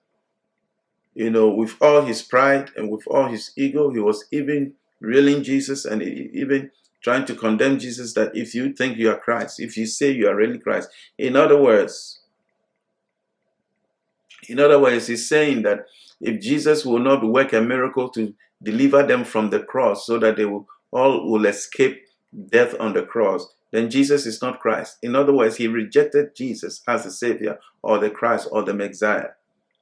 [1.14, 5.44] You know, with all his pride and with all his ego, he was even railing
[5.44, 9.78] Jesus and even trying to condemn Jesus that if you think you are Christ, if
[9.78, 12.20] you say you are really Christ, in other words,
[14.48, 15.86] in other words, he's saying that
[16.20, 20.36] if Jesus will not work a miracle to deliver them from the cross so that
[20.36, 22.06] they will all will escape
[22.48, 24.98] death on the cross, then Jesus is not Christ.
[25.02, 29.30] In other words, he rejected Jesus as the Savior or the Christ or the Messiah.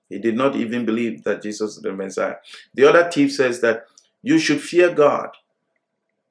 [0.10, 2.36] He did not even believe that Jesus is the Messiah.
[2.74, 3.86] The other thief says that
[4.22, 5.30] you should fear God.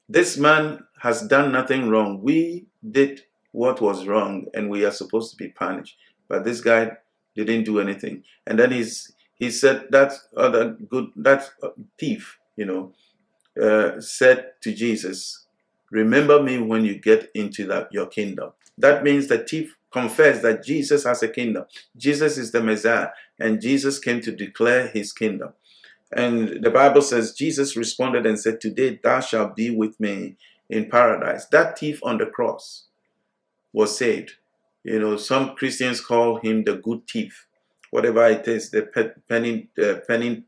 [0.09, 2.23] This man has done nothing wrong.
[2.23, 5.97] We did what was wrong and we are supposed to be punished.
[6.29, 6.93] But this guy
[7.35, 8.25] didn't do anything.
[8.47, 11.51] And then he's he said that other good that
[11.99, 12.93] thief, you know,
[13.61, 15.46] uh, said to Jesus,
[15.91, 20.65] "Remember me when you get into that your kingdom." That means the thief confessed that
[20.65, 21.65] Jesus has a kingdom.
[21.97, 25.55] Jesus is the Messiah, and Jesus came to declare his kingdom.
[26.13, 30.37] And the Bible says Jesus responded and said, "Today thou shalt be with me
[30.69, 32.85] in paradise." That thief on the cross
[33.73, 34.35] was saved
[34.87, 37.49] you know, some Christians call him the good thief,
[37.91, 38.83] whatever it is, the
[39.29, 40.45] penny, uh, penny,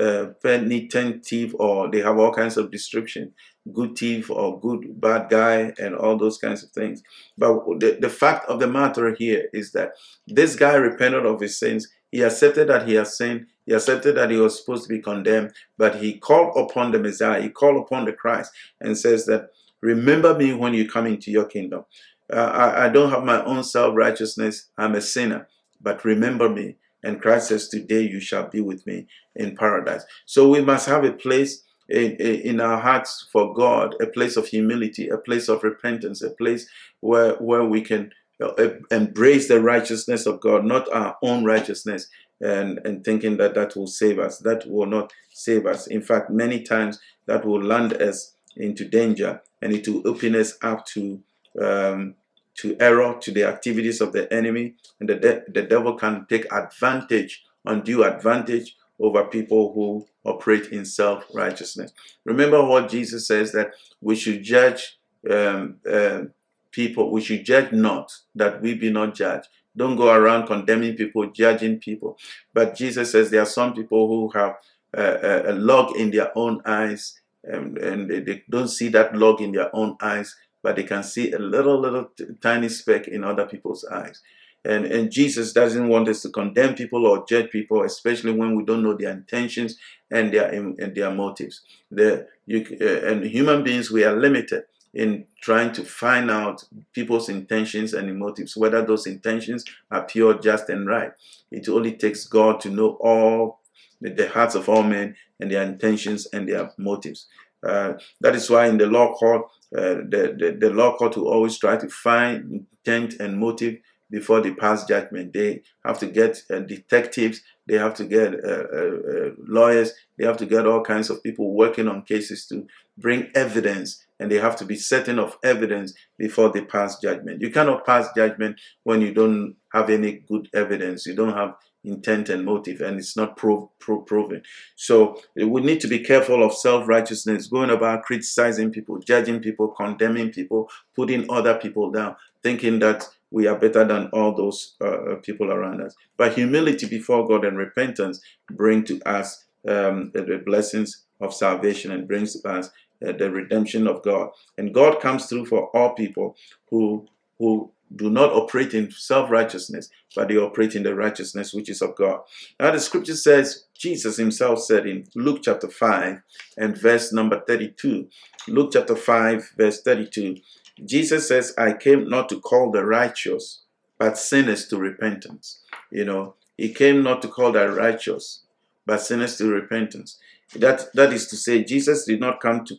[0.00, 3.34] uh, penitent thief, or they have all kinds of description,
[3.72, 7.02] good thief or good bad guy, and all those kinds of things.
[7.38, 9.92] But the, the fact of the matter here is that
[10.26, 11.88] this guy repented of his sins.
[12.10, 13.46] He accepted that he has sinned.
[13.66, 17.40] He accepted that he was supposed to be condemned, but he called upon the Messiah.
[17.40, 21.46] He called upon the Christ and says that, "Remember me when you come into your
[21.46, 21.84] kingdom."
[22.32, 24.70] Uh, I, I don't have my own self righteousness.
[24.78, 25.48] I'm a sinner.
[25.80, 26.76] But remember me.
[27.02, 30.04] And Christ says, Today you shall be with me in paradise.
[30.24, 34.46] So we must have a place in, in our hearts for God, a place of
[34.46, 36.68] humility, a place of repentance, a place
[37.00, 42.08] where, where we can uh, embrace the righteousness of God, not our own righteousness,
[42.40, 44.38] and, and thinking that that will save us.
[44.38, 45.86] That will not save us.
[45.86, 50.58] In fact, many times that will land us into danger and it will open us
[50.62, 51.22] up to
[51.60, 52.14] um,
[52.54, 56.52] to error, to the activities of the enemy, and the, de- the devil can take
[56.52, 61.92] advantage, undue advantage over people who operate in self righteousness.
[62.24, 64.98] Remember what Jesus says that we should judge
[65.30, 66.22] um, uh,
[66.70, 69.48] people, we should judge not, that we be not judged.
[69.76, 72.18] Don't go around condemning people, judging people.
[72.54, 74.56] But Jesus says there are some people who have
[74.94, 79.40] a, a log in their own eyes and, and they, they don't see that log
[79.40, 82.08] in their own eyes but they can see a little, little
[82.40, 84.22] tiny speck in other people's eyes.
[84.64, 88.64] And, and Jesus doesn't want us to condemn people or judge people, especially when we
[88.64, 89.76] don't know their intentions
[90.10, 91.62] and their and their motives.
[91.90, 97.28] The, you, uh, and human beings, we are limited in trying to find out people's
[97.28, 101.12] intentions and motives, whether those intentions are pure, just, and right.
[101.50, 103.60] It only takes God to know all
[104.00, 107.26] the hearts of all men and their intentions and their motives.
[107.66, 109.42] Uh, that is why in the law court,
[109.76, 113.76] uh, the, the, the law court will always try to find intent and motive
[114.12, 115.32] before they pass judgment.
[115.32, 120.26] They have to get uh, detectives, they have to get uh, uh, uh, lawyers, they
[120.26, 122.66] have to get all kinds of people working on cases to
[122.98, 127.40] bring evidence, and they have to be certain of evidence before they pass judgment.
[127.40, 132.28] You cannot pass judgment when you don't have any good evidence, you don't have intent
[132.28, 134.42] and motive, and it's not prov- pro- proven.
[134.76, 139.68] So we need to be careful of self righteousness, going about criticizing people, judging people,
[139.68, 145.16] condemning people, putting other people down, thinking that we are better than all those uh,
[145.22, 145.94] people around us.
[146.16, 152.06] But humility before God and repentance bring to us um, the blessings of salvation and
[152.06, 152.70] brings to us
[153.06, 154.30] uh, the redemption of God.
[154.58, 156.36] And God comes through for all people
[156.70, 157.06] who
[157.38, 161.82] who do not operate in self righteousness, but they operate in the righteousness which is
[161.82, 162.20] of God.
[162.58, 166.22] Now, the scripture says, Jesus himself said in Luke chapter 5
[166.56, 168.08] and verse number 32,
[168.48, 170.36] Luke chapter 5, verse 32,
[170.84, 173.62] Jesus says, I came not to call the righteous,
[173.98, 175.60] but sinners to repentance.
[175.90, 178.42] You know, he came not to call the righteous,
[178.86, 180.18] but sinners to repentance.
[180.56, 182.76] That, that is to say, Jesus did not come to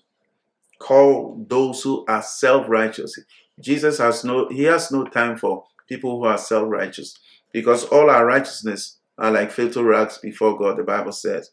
[0.80, 3.20] call those who are self-righteous.
[3.60, 7.18] Jesus has no he has no time for people who are self-righteous
[7.54, 11.52] because all our righteousness are like filthy rags before God, the Bible says.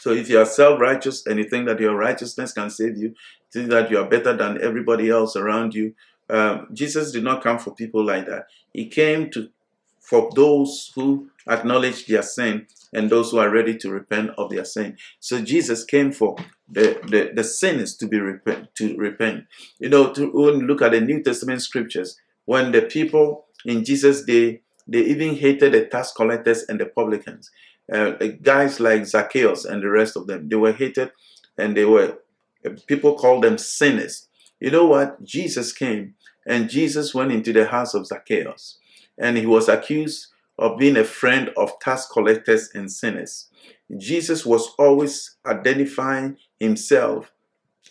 [0.00, 3.14] So if you are self-righteous and you think that your righteousness can save you,
[3.54, 5.94] think that you are better than everybody else around you,
[6.28, 8.46] um, Jesus did not come for people like that.
[8.72, 9.48] He came to
[10.00, 14.64] for those who acknowledge their sin and those who are ready to repent of their
[14.64, 14.98] sin.
[15.18, 16.36] So Jesus came for
[16.70, 19.44] the, the, the sinners to be repent to repent.
[19.78, 24.24] You know, to when look at the New Testament scriptures, when the people in Jesus'
[24.24, 27.50] day they even hated the tax collectors and the publicans.
[27.92, 28.12] Uh,
[28.42, 31.12] guys like Zacchaeus and the rest of them, they were hated
[31.58, 32.18] and they were,
[32.86, 34.28] people call them sinners.
[34.60, 35.22] You know what?
[35.22, 36.14] Jesus came
[36.46, 38.78] and Jesus went into the house of Zacchaeus
[39.18, 43.48] and he was accused of being a friend of tax collectors and sinners.
[43.96, 47.32] Jesus was always identifying himself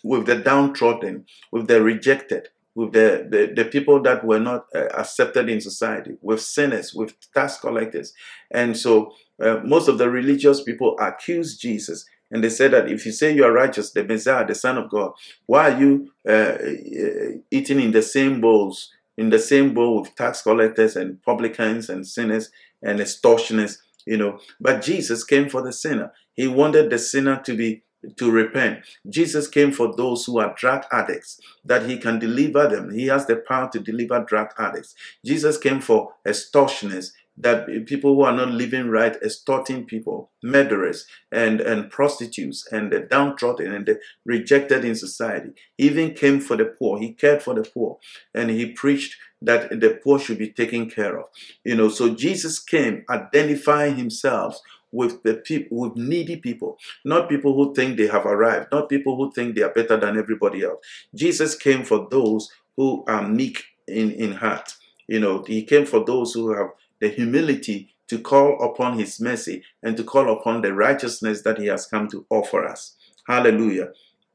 [0.02, 4.86] with the downtrodden, with the rejected, with the, the, the people that were not uh,
[4.94, 8.12] accepted in society, with sinners, with tax collectors.
[8.50, 12.04] And so uh, most of the religious people accused Jesus.
[12.34, 14.90] And they said that if you say you are righteous, the Messiah, the Son of
[14.90, 15.12] God,
[15.46, 20.14] why are you uh, uh eating in the same bowls in the same bowl with
[20.16, 22.50] tax collectors and publicans and sinners
[22.82, 24.38] and extortioners, you know.
[24.60, 26.12] But Jesus came for the sinner.
[26.34, 27.82] He wanted the sinner to be
[28.16, 28.80] to repent.
[29.08, 32.90] Jesus came for those who are drug addicts, that he can deliver them.
[32.90, 34.94] He has the power to deliver drug addicts.
[35.24, 41.60] Jesus came for extortioners, that people who are not living right, extorting people, murderers, and,
[41.60, 45.50] and prostitutes, and the downtrodden and the rejected in society.
[45.78, 46.98] Even came for the poor.
[46.98, 47.98] He cared for the poor,
[48.34, 51.26] and he preached that the poor should be taken care of.
[51.64, 54.60] You know, so Jesus came identifying himself
[54.94, 59.16] with the people with needy people not people who think they have arrived not people
[59.16, 60.78] who think they are better than everybody else
[61.14, 64.74] jesus came for those who are meek in in heart
[65.08, 66.68] you know he came for those who have
[67.04, 71.66] the humility to call upon his mercy and to call upon the righteousness that he
[71.66, 72.96] has come to offer us.
[73.28, 73.90] Hallelujah.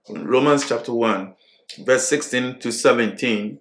[0.08, 1.34] Romans chapter 1,
[1.80, 3.60] verse 16 to 17,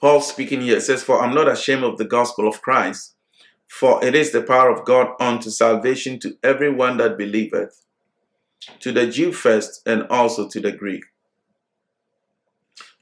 [0.00, 3.16] Paul speaking here says, For I'm not ashamed of the gospel of Christ,
[3.66, 7.84] for it is the power of God unto salvation to everyone that believeth,
[8.78, 11.02] to the Jew first and also to the Greek.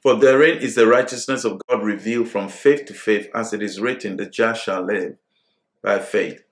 [0.02, 3.80] For therein is the righteousness of God revealed from faith to faith, as it is
[3.80, 5.16] written, the just shall live
[5.82, 6.42] by faith.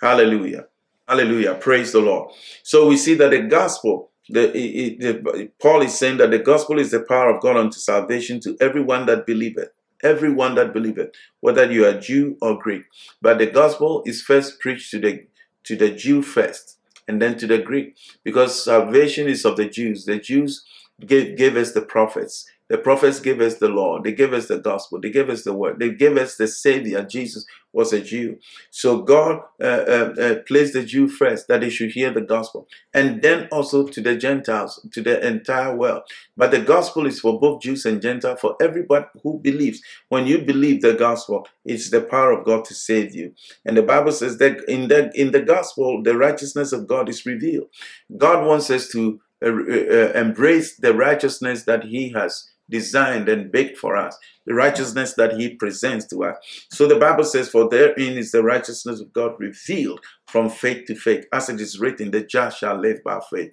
[0.00, 0.66] Hallelujah.
[1.08, 1.54] Hallelujah.
[1.54, 2.32] Praise the Lord.
[2.64, 6.90] So we see that the gospel, the, it, Paul is saying that the gospel is
[6.90, 9.68] the power of God unto salvation to everyone that believeth.
[10.02, 12.82] Everyone that believeth, whether you are Jew or Greek.
[13.22, 15.26] But the gospel is first preached to the
[15.64, 20.04] to the Jew first, and then to the Greek, because salvation is of the Jews.
[20.04, 20.64] The Jews
[21.04, 24.00] gave, gave us the prophets The prophets gave us the law.
[24.02, 25.00] They gave us the gospel.
[25.00, 25.78] They gave us the word.
[25.78, 27.04] They gave us the Savior.
[27.04, 28.38] Jesus was a Jew.
[28.70, 32.66] So God uh, uh, uh, placed the Jew first that they should hear the gospel.
[32.92, 36.02] And then also to the Gentiles, to the entire world.
[36.36, 39.80] But the gospel is for both Jews and Gentiles, for everybody who believes.
[40.08, 43.34] When you believe the gospel, it's the power of God to save you.
[43.64, 47.26] And the Bible says that in the, in the gospel, the righteousness of God is
[47.26, 47.68] revealed.
[48.16, 53.78] God wants us to uh, uh, embrace the righteousness that He has designed and baked
[53.78, 56.36] for us, the righteousness that He presents to us.
[56.70, 60.94] So the Bible says, For therein is the righteousness of God revealed from faith to
[60.94, 63.52] faith, as it is written, the just shall live by faith.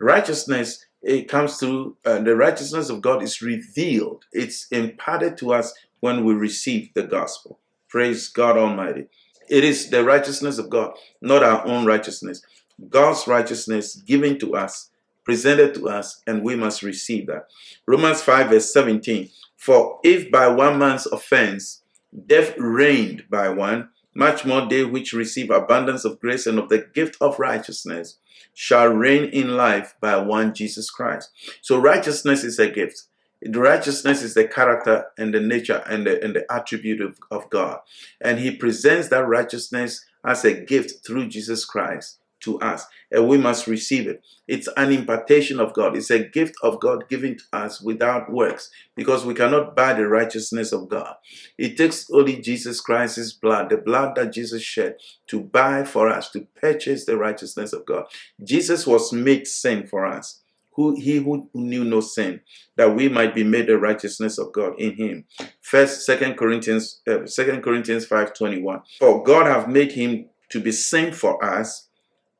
[0.00, 4.24] Righteousness it comes through uh, the righteousness of God is revealed.
[4.32, 7.60] It's imparted to us when we receive the gospel.
[7.90, 9.06] Praise God Almighty.
[9.48, 12.42] It is the righteousness of God, not our own righteousness.
[12.88, 14.90] God's righteousness given to us
[15.24, 17.48] presented to us, and we must receive that.
[17.86, 21.82] Romans 5, verse 17 For if by one man's offense
[22.26, 26.86] death reigned by one, much more they which receive abundance of grace and of the
[26.94, 28.18] gift of righteousness
[28.52, 31.30] shall reign in life by one Jesus Christ.
[31.60, 33.04] So righteousness is a gift.
[33.42, 37.50] The righteousness is the character and the nature and the, and the attribute of, of
[37.50, 37.80] God.
[38.20, 43.38] And he presents that righteousness as a gift through Jesus Christ to us, and we
[43.38, 44.22] must receive it.
[44.46, 48.70] It's an impartation of God, it's a gift of God given to us without works,
[48.94, 51.14] because we cannot buy the righteousness of God.
[51.56, 54.96] It takes only Jesus Christ's blood, the blood that Jesus shed,
[55.28, 58.04] to buy for us, to purchase the righteousness of God.
[58.42, 60.40] Jesus was made sin for us.
[60.76, 62.40] Who he who knew no sin,
[62.74, 65.24] that we might be made the righteousness of God in him.
[65.62, 68.80] First, Second Corinthians, uh, Second Corinthians five twenty one.
[68.98, 71.86] For God have made him to be sin for us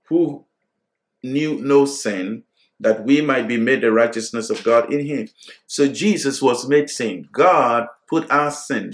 [0.09, 0.45] who
[1.23, 2.45] knew no sin,
[2.81, 5.29] that we might be made the righteousness of God in him.
[5.67, 7.29] So Jesus was made sin.
[7.33, 8.93] God put our sin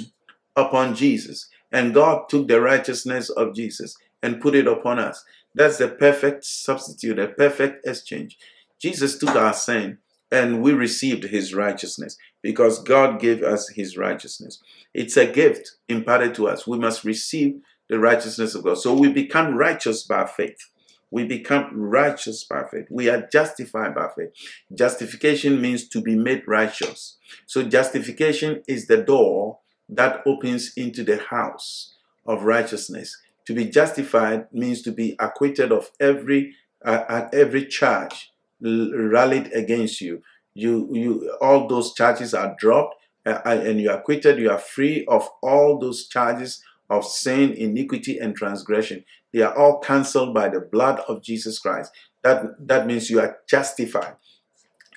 [0.55, 5.25] upon Jesus, and God took the righteousness of Jesus and put it upon us.
[5.55, 8.39] That's the perfect substitute, a perfect exchange.
[8.79, 9.99] Jesus took our sin
[10.31, 14.63] and we received his righteousness because God gave us his righteousness.
[14.95, 16.67] It's a gift imparted to us.
[16.67, 18.79] We must receive the righteousness of God.
[18.79, 20.71] So we become righteous by faith
[21.11, 22.87] we become righteous by faith.
[22.91, 24.31] We are justified by faith.
[24.73, 27.17] Justification means to be made righteous.
[27.47, 29.59] So, justification is the door
[29.89, 31.95] that opens into the house
[32.27, 33.17] of righteousness.
[33.47, 36.55] To be justified means to be acquitted of every
[36.85, 38.31] uh, every charge
[38.61, 40.23] rallied against you.
[40.55, 42.97] You, you, all those charges are dropped,
[43.27, 44.39] uh, and you are acquitted.
[44.39, 49.05] You are free of all those charges of sin, iniquity, and transgression.
[49.33, 51.93] They are all cancelled by the blood of Jesus Christ.
[52.23, 54.17] That, that means you are justified.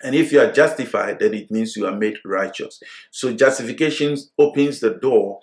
[0.03, 2.81] And if you are justified, then it means you are made righteous.
[3.11, 5.39] So justification opens the door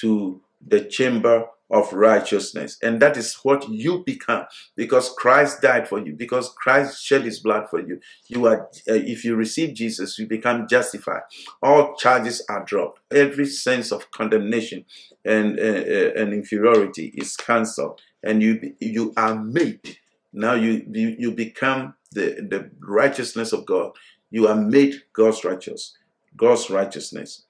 [0.00, 2.78] to the chamber of righteousness.
[2.82, 4.44] And that is what you become
[4.76, 8.00] because Christ died for you, because Christ shed his blood for you.
[8.28, 11.22] You are uh, if you receive Jesus, you become justified.
[11.60, 13.00] All charges are dropped.
[13.12, 14.84] Every sense of condemnation
[15.24, 19.98] and uh, uh, and inferiority is cancelled and you you are made.
[20.32, 23.90] Now you you, you become the, the righteousness of God.
[24.30, 25.96] You are made God's righteous,
[26.36, 27.44] God's righteousness.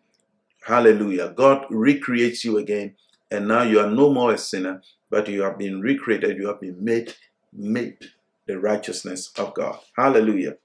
[0.67, 1.35] Hallelujah.
[1.37, 2.95] God recreates you again,
[3.31, 6.61] and now you are no more a sinner, but you have been recreated, you have
[6.61, 7.15] been made,
[7.53, 7.99] made
[8.47, 9.79] the righteousness of God.
[9.97, 10.57] Hallelujah.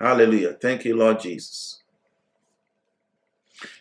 [0.00, 0.52] Hallelujah.
[0.52, 1.82] Thank you, Lord Jesus.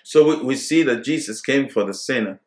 [0.04, 2.40] So we, we see that Jesus came for the sinner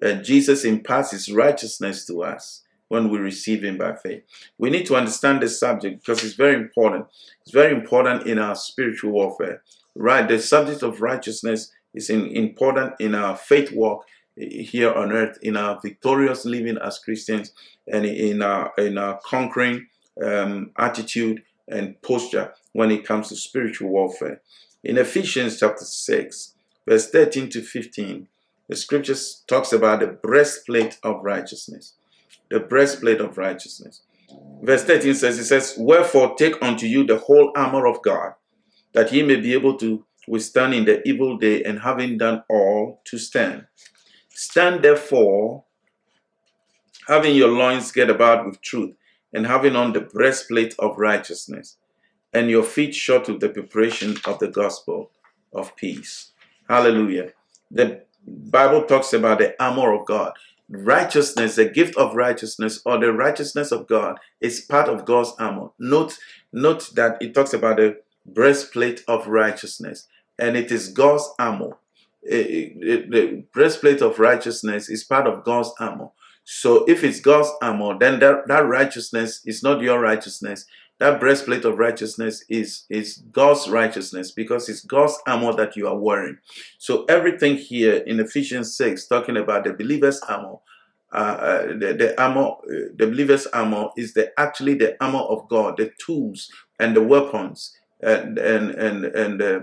[0.00, 4.24] that Jesus imparts his righteousness to us when we receive him by faith.
[4.58, 7.06] We need to understand this subject because it's very important.
[7.42, 9.62] It's very important in our spiritual warfare.
[9.94, 10.26] Right?
[10.26, 14.06] The subject of righteousness is in, important in our faith walk
[14.40, 17.52] here on earth, in our victorious living as Christians,
[17.86, 19.86] and in our in our conquering
[20.24, 24.40] um, attitude and posture when it comes to spiritual warfare.
[24.82, 26.54] In Ephesians chapter 6,
[26.88, 28.28] verse 13 to 15,
[28.68, 31.94] the scriptures talks about the breastplate of righteousness.
[32.50, 34.02] The breastplate of righteousness.
[34.62, 38.34] Verse 13 says, It says, Wherefore take unto you the whole armor of God,
[38.92, 43.02] that ye may be able to withstand in the evil day, and having done all,
[43.06, 43.66] to stand.
[44.40, 45.64] Stand therefore,
[47.08, 48.94] having your loins get about with truth,
[49.34, 51.76] and having on the breastplate of righteousness,
[52.32, 55.10] and your feet shod with the preparation of the gospel
[55.52, 56.30] of peace.
[56.66, 57.32] Hallelujah.
[57.70, 60.32] The Bible talks about the armor of God.
[60.70, 65.68] Righteousness, the gift of righteousness, or the righteousness of God, is part of God's armor.
[65.78, 66.16] Note,
[66.50, 71.76] note that it talks about the breastplate of righteousness, and it is God's armor.
[72.22, 76.08] The breastplate of righteousness is part of God's armor.
[76.44, 80.66] So if it's God's armor, then that, that righteousness is not your righteousness.
[80.98, 85.96] That breastplate of righteousness is, is God's righteousness because it's God's armor that you are
[85.96, 86.38] wearing.
[86.78, 90.56] So everything here in Ephesians 6, talking about the believer's armor,
[91.12, 95.48] uh, uh, the, the armor, uh, the believer's armor is the actually the armor of
[95.48, 99.60] God, the tools and the weapons and and and and uh,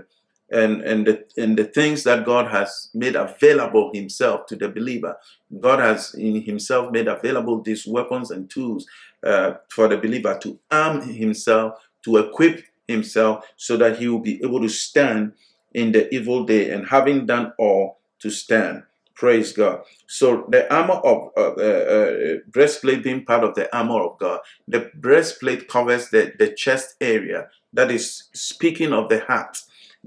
[0.50, 5.16] and and the and the things that God has made available Himself to the believer.
[5.60, 8.86] God has in Himself made available these weapons and tools
[9.24, 11.74] uh, for the believer to arm himself,
[12.04, 15.32] to equip himself, so that he will be able to stand
[15.74, 18.82] in the evil day, and having done all, to stand.
[19.14, 19.82] Praise God.
[20.06, 24.40] So the armor of uh, uh, uh, breastplate being part of the armor of God,
[24.68, 27.48] the breastplate covers the, the chest area.
[27.72, 29.58] That is speaking of the heart.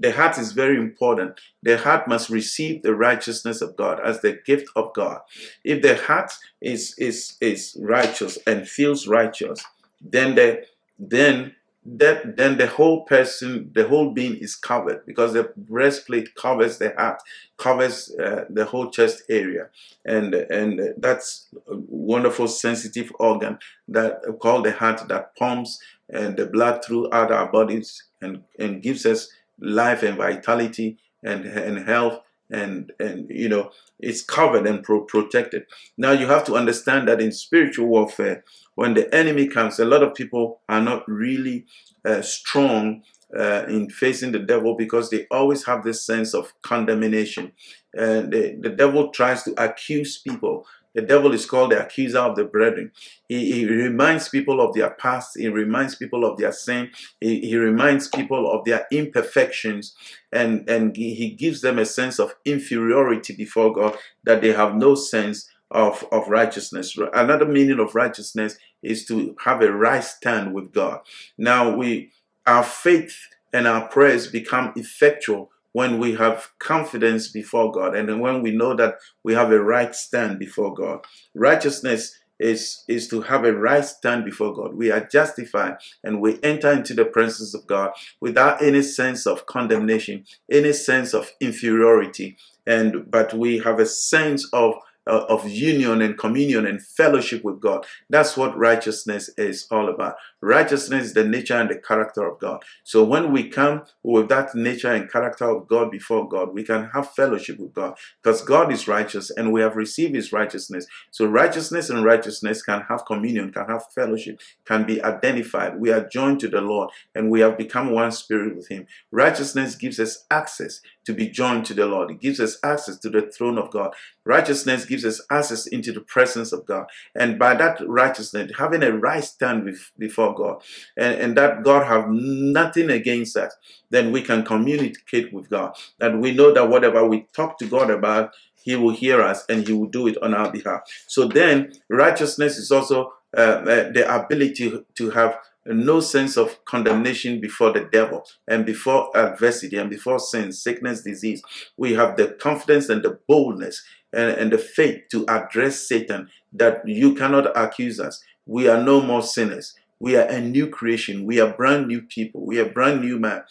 [0.02, 1.40] The heart is very important.
[1.62, 5.20] The heart must receive the righteousness of God as the gift of God.
[5.64, 9.64] If the heart is is is righteous and feels righteous,
[10.00, 10.66] then the
[10.98, 16.78] then that then the whole person, the whole being is covered because the breastplate covers
[16.78, 17.20] the heart,
[17.56, 19.68] covers uh, the whole chest area,
[20.04, 26.46] and and that's a wonderful sensitive organ that called the heart that pumps and the
[26.46, 29.28] blood throughout our bodies and and gives us
[29.62, 35.64] life and vitality and and health and and you know it's covered and pro- protected.
[35.96, 38.44] Now you have to understand that in spiritual warfare
[38.74, 41.66] when the enemy comes a lot of people are not really
[42.04, 43.02] uh, strong
[43.38, 47.52] uh, in facing the devil because they always have this sense of condemnation.
[47.94, 52.36] And the, the devil tries to accuse people the devil is called the accuser of
[52.36, 52.92] the brethren.
[53.28, 55.38] He, he reminds people of their past.
[55.38, 56.90] He reminds people of their sin.
[57.20, 59.94] He, he reminds people of their imperfections.
[60.30, 64.74] And, and he he gives them a sense of inferiority before God that they have
[64.74, 66.96] no sense of, of righteousness.
[67.14, 71.00] Another meaning of righteousness is to have a right stand with God.
[71.38, 72.12] Now we
[72.46, 73.16] our faith
[73.52, 78.74] and our prayers become effectual when we have confidence before God and when we know
[78.76, 81.00] that we have a right stand before God.
[81.34, 84.74] Righteousness is, is to have a right stand before God.
[84.74, 89.46] We are justified and we enter into the presence of God without any sense of
[89.46, 94.74] condemnation, any sense of inferiority, and but we have a sense of
[95.06, 97.84] uh, of union and communion and fellowship with God.
[98.08, 100.14] That's what righteousness is all about.
[100.40, 102.62] Righteousness is the nature and the character of God.
[102.84, 106.90] So when we come with that nature and character of God before God, we can
[106.92, 110.86] have fellowship with God because God is righteous and we have received his righteousness.
[111.10, 115.78] So righteousness and righteousness can have communion, can have fellowship, can be identified.
[115.78, 118.86] We are joined to the Lord and we have become one spirit with him.
[119.10, 122.10] Righteousness gives us access to be joined to the Lord.
[122.10, 123.94] It gives us access to the throne of God.
[124.24, 126.84] Righteousness gives us access into the presence of God.
[127.14, 130.62] And by that righteousness, having a right stand before God,
[130.98, 133.54] and, and that God have nothing against us,
[133.88, 135.74] then we can communicate with God.
[135.98, 139.66] That we know that whatever we talk to God about, He will hear us and
[139.66, 140.82] He will do it on our behalf.
[141.06, 147.40] So then, righteousness is also uh, uh, the ability to have no sense of condemnation
[147.40, 151.40] before the devil and before adversity and before sin, sickness, disease.
[151.78, 153.82] We have the confidence and the boldness
[154.12, 158.22] and, and the faith to address Satan that you cannot accuse us.
[158.46, 159.74] We are no more sinners.
[160.00, 161.24] We are a new creation.
[161.24, 162.44] We are brand new people.
[162.44, 163.42] We are brand new man.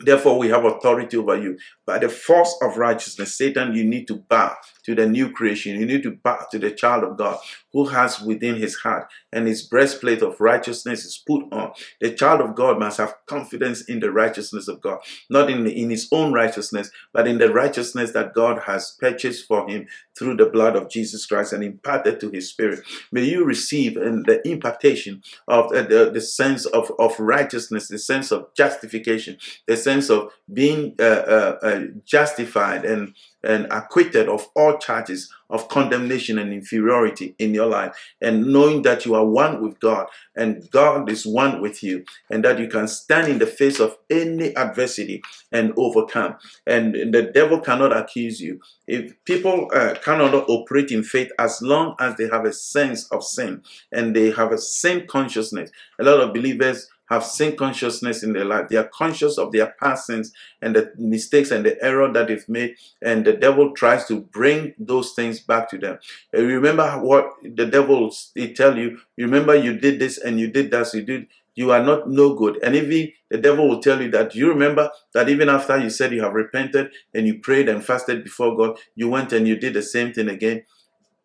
[0.00, 1.58] Therefore, we have authority over you.
[1.86, 5.78] By the force of righteousness, Satan, you need to bow to the new creation.
[5.78, 7.38] You need to bow to the child of God
[7.72, 11.72] who has within his heart and his breastplate of righteousness is put on.
[12.00, 14.98] The child of God must have confidence in the righteousness of God,
[15.30, 19.68] not in, in his own righteousness, but in the righteousness that God has purchased for
[19.68, 19.86] him
[20.18, 22.80] through the blood of Jesus Christ and imparted to his spirit.
[23.10, 27.98] May you receive in the impartation of uh, the, the sense of, of righteousness, the
[27.98, 33.14] sense of justification, the sense of being uh, uh, uh, justified and
[33.44, 39.04] and acquitted of all charges of condemnation and inferiority in your life, and knowing that
[39.04, 42.88] you are one with God and God is one with you, and that you can
[42.88, 46.36] stand in the face of any adversity and overcome.
[46.66, 48.60] And the devil cannot accuse you.
[48.86, 53.24] If people uh, cannot operate in faith as long as they have a sense of
[53.24, 55.70] sin and they have a sin consciousness,
[56.00, 58.68] a lot of believers have sin consciousness in their life.
[58.68, 62.48] They are conscious of their past sins and the mistakes and the error that they've
[62.48, 65.98] made, and the devil tries to bring those things back to them.
[66.34, 68.98] Uh, and remember what the devil he tell you.
[69.16, 70.88] Remember you did this and you did that.
[70.88, 72.58] So you did you are not no good.
[72.62, 76.12] And even the devil will tell you that you remember that even after you said
[76.12, 79.74] you have repented and you prayed and fasted before God, you went and you did
[79.74, 80.64] the same thing again.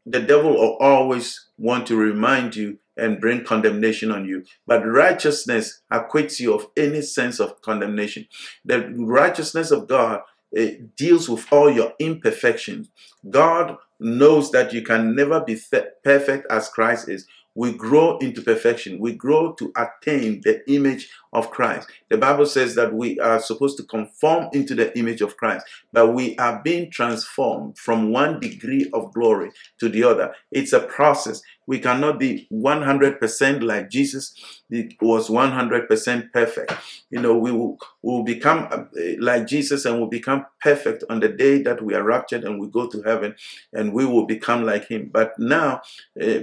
[0.10, 4.46] The devil will always want to remind you and bring condemnation on you.
[4.66, 8.28] But righteousness acquits you of any sense of condemnation.
[8.66, 12.90] The righteousness of God it deals with all your imperfections.
[13.30, 15.60] God knows that you can never be
[16.04, 17.28] perfect as Christ is
[17.58, 19.00] we grow into perfection.
[19.00, 21.90] We grow to attain the image of Christ.
[22.10, 26.14] The Bible says that we are supposed to conform into the image of Christ, but
[26.14, 30.34] we are being transformed from one degree of glory to the other.
[30.52, 31.42] It's a process.
[31.66, 34.34] We cannot be 100% like Jesus
[34.70, 36.74] he was 100% perfect.
[37.10, 38.86] You know, we will, we will become uh,
[39.20, 42.68] like Jesus and will become perfect on the day that we are raptured and we
[42.68, 43.36] go to heaven
[43.72, 45.10] and we will become like him.
[45.12, 45.82] But now,
[46.22, 46.40] uh,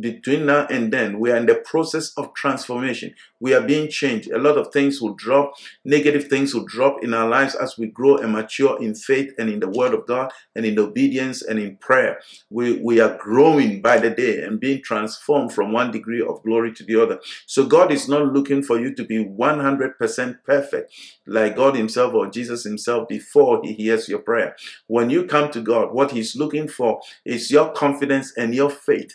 [0.00, 3.14] between now and then, we are in the process of transformation.
[3.38, 4.27] We are being changed.
[4.30, 5.54] A lot of things will drop,
[5.84, 9.48] negative things will drop in our lives as we grow and mature in faith and
[9.48, 12.20] in the Word of God and in obedience and in prayer.
[12.50, 16.72] We, we are growing by the day and being transformed from one degree of glory
[16.74, 17.20] to the other.
[17.46, 20.94] So God is not looking for you to be 100% perfect
[21.26, 24.56] like God Himself or Jesus Himself before He hears your prayer.
[24.86, 29.14] When you come to God, what He's looking for is your confidence and your faith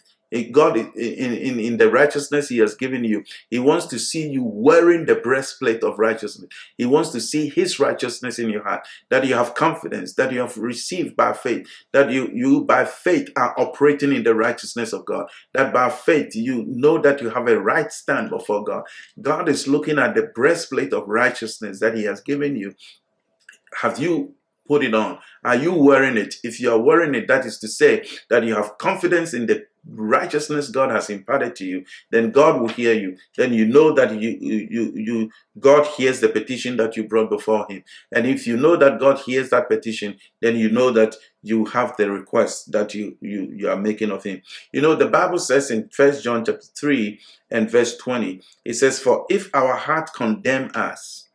[0.52, 4.44] God, in, in, in the righteousness He has given you, He wants to see you
[4.44, 6.50] wearing the breastplate of righteousness.
[6.78, 10.40] He wants to see His righteousness in your heart, that you have confidence, that you
[10.40, 15.06] have received by faith, that you, you by faith are operating in the righteousness of
[15.06, 18.84] God, that by faith you know that you have a right stand before God.
[19.22, 22.74] God is looking at the breastplate of righteousness that He has given you.
[23.82, 24.36] Have you
[24.68, 25.20] put it on?
[25.44, 26.36] Are you wearing it?
[26.44, 29.66] If you are wearing it, that is to say that you have confidence in the
[29.90, 33.18] righteousness God has imparted to you, then God will hear you.
[33.36, 37.66] Then you know that you, you, you, God hears the petition that you brought before
[37.70, 37.84] Him.
[38.12, 41.98] And if you know that God hears that petition, then you know that you have
[41.98, 44.42] the request that you, you, you are making of Him.
[44.72, 47.20] You know, the Bible says in First John chapter 3
[47.52, 51.28] and verse 20, it says, For if our heart condemn us,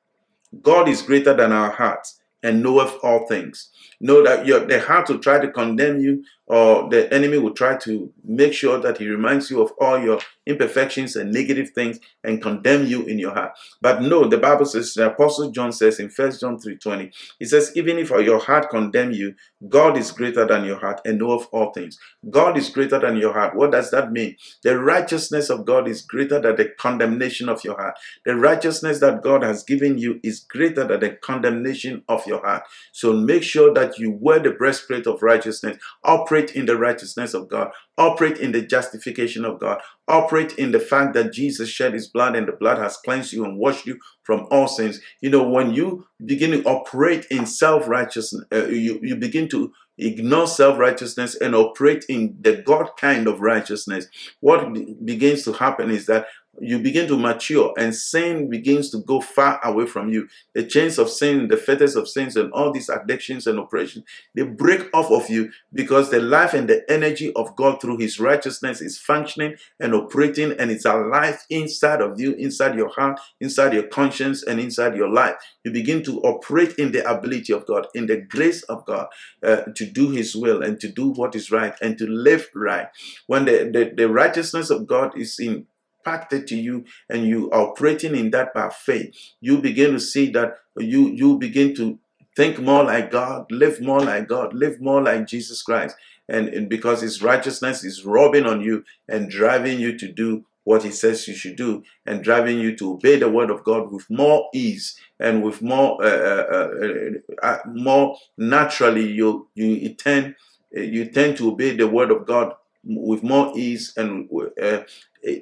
[0.63, 2.09] God is greater than our heart
[2.43, 3.71] and knoweth all things.
[4.01, 7.77] Know that your the heart will try to condemn you, or the enemy will try
[7.79, 12.41] to make sure that he reminds you of all your imperfections and negative things and
[12.41, 13.53] condemn you in your heart.
[13.83, 17.73] But no, the Bible says, the Apostle John says in First John 3:20, he says,
[17.75, 19.35] even if your heart condemn you,
[19.69, 21.99] God is greater than your heart and know of all things.
[22.31, 23.55] God is greater than your heart.
[23.55, 24.37] What does that mean?
[24.63, 27.99] The righteousness of God is greater than the condemnation of your heart.
[28.25, 32.63] The righteousness that God has given you is greater than the condemnation of your heart.
[32.93, 37.49] So make sure that you wear the breastplate of righteousness, operate in the righteousness of
[37.49, 42.09] God, operate in the justification of God, operate in the fact that Jesus shed his
[42.09, 45.01] blood and the blood has cleansed you and washed you from all sins.
[45.21, 49.73] You know, when you begin to operate in self righteousness, uh, you, you begin to
[49.99, 54.07] ignore self righteousness and operate in the God kind of righteousness.
[54.41, 54.73] What
[55.05, 56.27] begins to happen is that
[56.61, 60.29] you begin to mature and sin begins to go far away from you.
[60.55, 64.05] The chains of sin, the fetters of sins, and all these addictions and oppression,
[64.35, 68.19] they break off of you because the life and the energy of God through His
[68.21, 73.75] righteousness is functioning and operating, and it's alive inside of you, inside your heart, inside
[73.75, 75.37] your conscience, and inside your life.
[75.65, 79.09] You begin to operate in the ability of God, in the grace of God,
[79.43, 82.89] uh, to do His will and to do what is right and to live right.
[83.27, 85.67] When the, the, the righteousness of God is in
[86.09, 90.31] impacted to you and you are operating in that by faith, you begin to see
[90.31, 91.99] that you you begin to
[92.37, 95.97] think more like God, live more like God, live more like Jesus Christ.
[96.29, 100.83] And, and because his righteousness is rubbing on you and driving you to do what
[100.83, 104.05] he says you should do and driving you to obey the word of God with
[104.11, 110.35] more ease and with more uh, uh, uh, uh more naturally you you tend
[110.71, 112.53] you tend to obey the word of God
[112.89, 114.29] with more ease and
[114.63, 114.79] uh,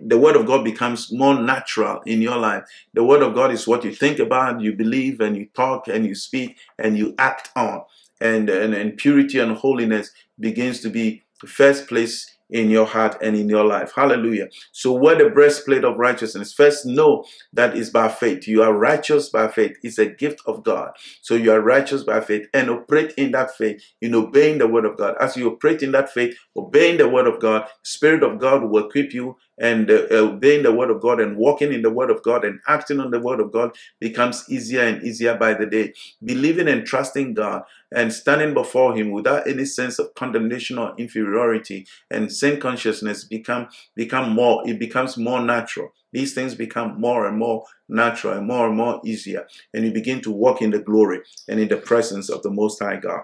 [0.03, 2.65] the word of God becomes more natural in your life.
[2.95, 6.07] The word of God is what you think about, you believe, and you talk, and
[6.07, 7.83] you speak, and you act on.
[8.21, 13.37] And, and, and purity and holiness begins to be first place in your heart and
[13.37, 13.93] in your life.
[13.95, 14.49] Hallelujah.
[14.73, 16.53] So, wear the breastplate of righteousness.
[16.53, 18.47] First, know that is by faith.
[18.47, 19.77] You are righteous by faith.
[19.83, 20.93] It's a gift of God.
[21.23, 24.85] So, you are righteous by faith and operate in that faith in obeying the word
[24.85, 25.17] of God.
[25.21, 28.87] As you operate in that faith, obeying the word of God, Spirit of God will
[28.87, 32.23] equip you and uh, obeying the word of God and walking in the word of
[32.23, 35.93] God and acting on the word of God becomes easier and easier by the day.
[36.25, 37.63] Believing and trusting God
[37.95, 43.69] and standing before Him without any sense of condemnation or inferiority and sin consciousness become
[43.95, 44.69] become more.
[44.69, 45.93] It becomes more natural.
[46.13, 50.21] These things become more and more natural and more and more easier, and you begin
[50.23, 53.23] to walk in the glory and in the presence of the Most High God.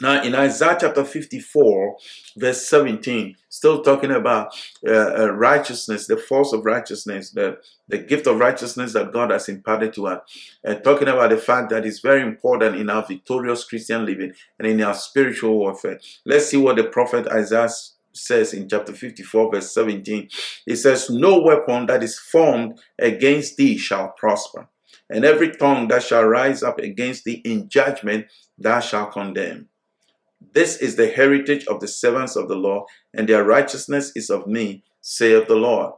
[0.00, 1.96] Now, in Isaiah chapter 54,
[2.36, 4.54] verse 17, still talking about
[4.86, 7.58] uh, uh, righteousness, the force of righteousness, the,
[7.88, 10.20] the gift of righteousness that God has imparted to us,
[10.62, 14.68] and talking about the fact that it's very important in our victorious Christian living and
[14.68, 15.98] in our spiritual warfare.
[16.26, 17.70] Let's see what the prophet Isaiah
[18.12, 20.28] says in chapter 54, verse 17.
[20.66, 24.68] It says, No weapon that is formed against thee shall prosper,
[25.10, 28.26] and every tongue that shall rise up against thee in judgment
[28.58, 29.68] thou shalt condemn.
[30.52, 34.46] This is the heritage of the servants of the Lord, and their righteousness is of
[34.46, 35.92] me, saith the Lord.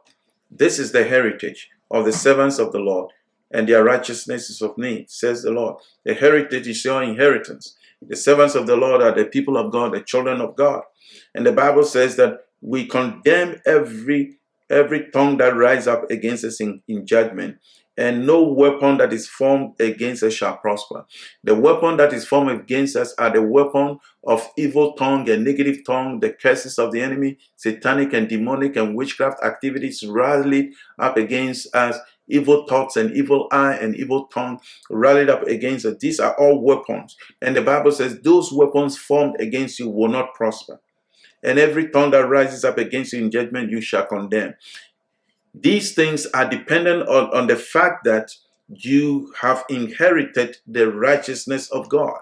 [0.51, 3.13] This is the heritage of the servants of the Lord,
[3.51, 5.77] and their righteousness is of me, says the Lord.
[6.05, 7.77] The heritage is your inheritance.
[8.07, 10.83] The servants of the Lord are the people of God, the children of God.
[11.35, 14.39] And the Bible says that we condemn every
[14.71, 17.57] every tongue that rise up against us in, in judgment
[17.99, 21.05] and no weapon that is formed against us shall prosper.
[21.43, 25.79] The weapon that is formed against us are the weapon of evil tongue and negative
[25.85, 31.75] tongue, the curses of the enemy, satanic and demonic and witchcraft activities rallied up against
[31.75, 35.97] us, evil thoughts and evil eye and evil tongue rallied up against us.
[35.99, 37.17] These are all weapons.
[37.43, 40.81] And the Bible says those weapons formed against you will not prosper.
[41.43, 44.55] And every tongue that rises up against you in judgment, you shall condemn.
[45.63, 48.35] These things are dependent on, on the fact that
[48.69, 52.21] you have inherited the righteousness of God.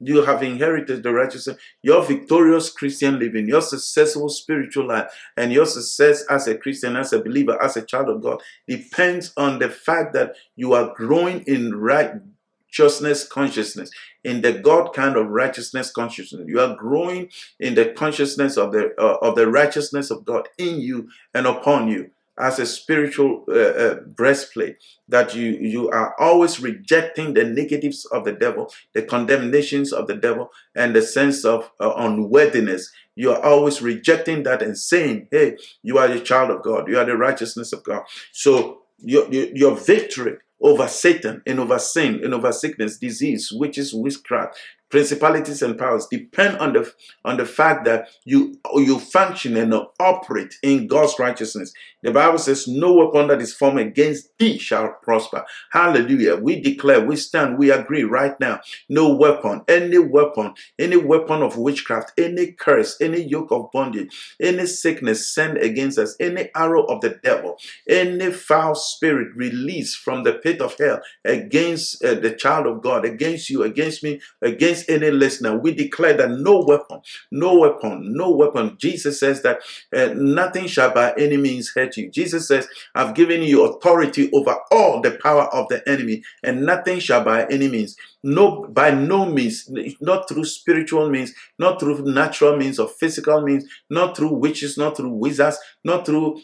[0.00, 5.66] You have inherited the righteousness, your victorious Christian living, your successful spiritual life, and your
[5.66, 9.68] success as a Christian, as a believer, as a child of God depends on the
[9.68, 13.90] fact that you are growing in righteousness consciousness,
[14.24, 16.44] in the God kind of righteousness consciousness.
[16.48, 20.80] You are growing in the consciousness of the uh, of the righteousness of God in
[20.80, 24.76] you and upon you as a spiritual uh, uh, breastplate
[25.08, 30.16] that you you are always rejecting the negatives of the devil the condemnations of the
[30.16, 32.90] devil and the sense of uh, unworthiness.
[33.16, 36.88] You are always rejecting that and saying hey you are a child of god.
[36.88, 38.02] You are the righteousness of god.
[38.32, 43.92] So your, your, your victory over Satan and over sin and over sickness, disease, witches,
[43.92, 44.58] witchcraft,
[44.94, 46.88] principalities and powers depend on the
[47.24, 51.72] on the fact that you you function and operate in God's righteousness.
[52.04, 56.36] The Bible says, "No weapon that is formed against thee shall prosper." Hallelujah!
[56.36, 58.60] We declare, we stand, we agree right now.
[58.88, 64.66] No weapon, any weapon, any weapon of witchcraft, any curse, any yoke of bondage, any
[64.66, 70.34] sickness sent against us, any arrow of the devil, any foul spirit released from the
[70.34, 75.10] pit of hell against uh, the child of God, against you, against me, against any
[75.10, 78.76] listener, we declare that no weapon, no weapon, no weapon.
[78.78, 79.60] Jesus says that
[79.94, 82.10] uh, nothing shall by any means hurt you.
[82.10, 86.98] Jesus says, I've given you authority over all the power of the enemy, and nothing
[86.98, 89.70] shall by any means no by no means
[90.00, 94.96] not through spiritual means not through natural means or physical means not through witches not
[94.96, 96.40] through wizards not through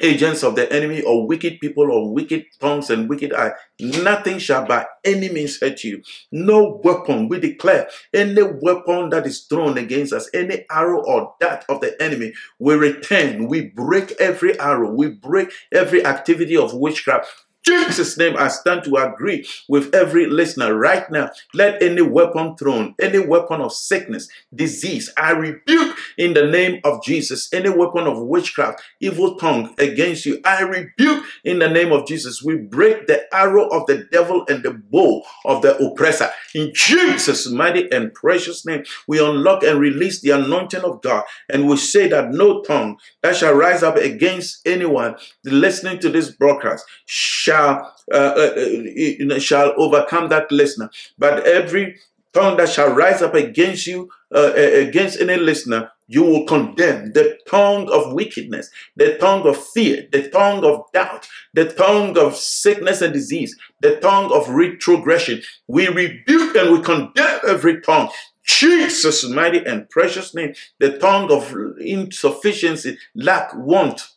[0.00, 3.52] agents of the enemy or wicked people or wicked tongues and wicked eye.
[3.78, 6.02] Nothing shall by any means hurt you.
[6.32, 11.64] No weapon, we declare, any weapon that is thrown against us, any arrow or dart
[11.68, 13.48] of the enemy, we return.
[13.48, 14.90] We break every arrow.
[14.90, 17.43] We break every activity of witchcraft.
[17.64, 21.30] Jesus' name, I stand to agree with every listener right now.
[21.54, 27.02] Let any weapon thrown, any weapon of sickness, disease, I rebuke in the name of
[27.02, 27.52] Jesus.
[27.52, 32.42] Any weapon of witchcraft, evil tongue against you, I rebuke in the name of Jesus.
[32.42, 36.30] We break the arrow of the devil and the bow of the oppressor.
[36.54, 41.24] In Jesus' mighty and precious name, we unlock and release the anointing of God.
[41.48, 46.30] And we say that no tongue that shall rise up against anyone listening to this
[46.30, 50.90] broadcast shall shall uh, uh, uh shall overcome that listener.
[51.18, 51.96] But every
[52.32, 57.38] tongue that shall rise up against you, uh, against any listener, you will condemn the
[57.48, 63.00] tongue of wickedness, the tongue of fear, the tongue of doubt, the tongue of sickness
[63.00, 65.40] and disease, the tongue of retrogression.
[65.66, 68.10] We rebuke and we condemn every tongue.
[68.44, 74.08] Jesus' mighty and precious name, the tongue of insufficiency, lack, want,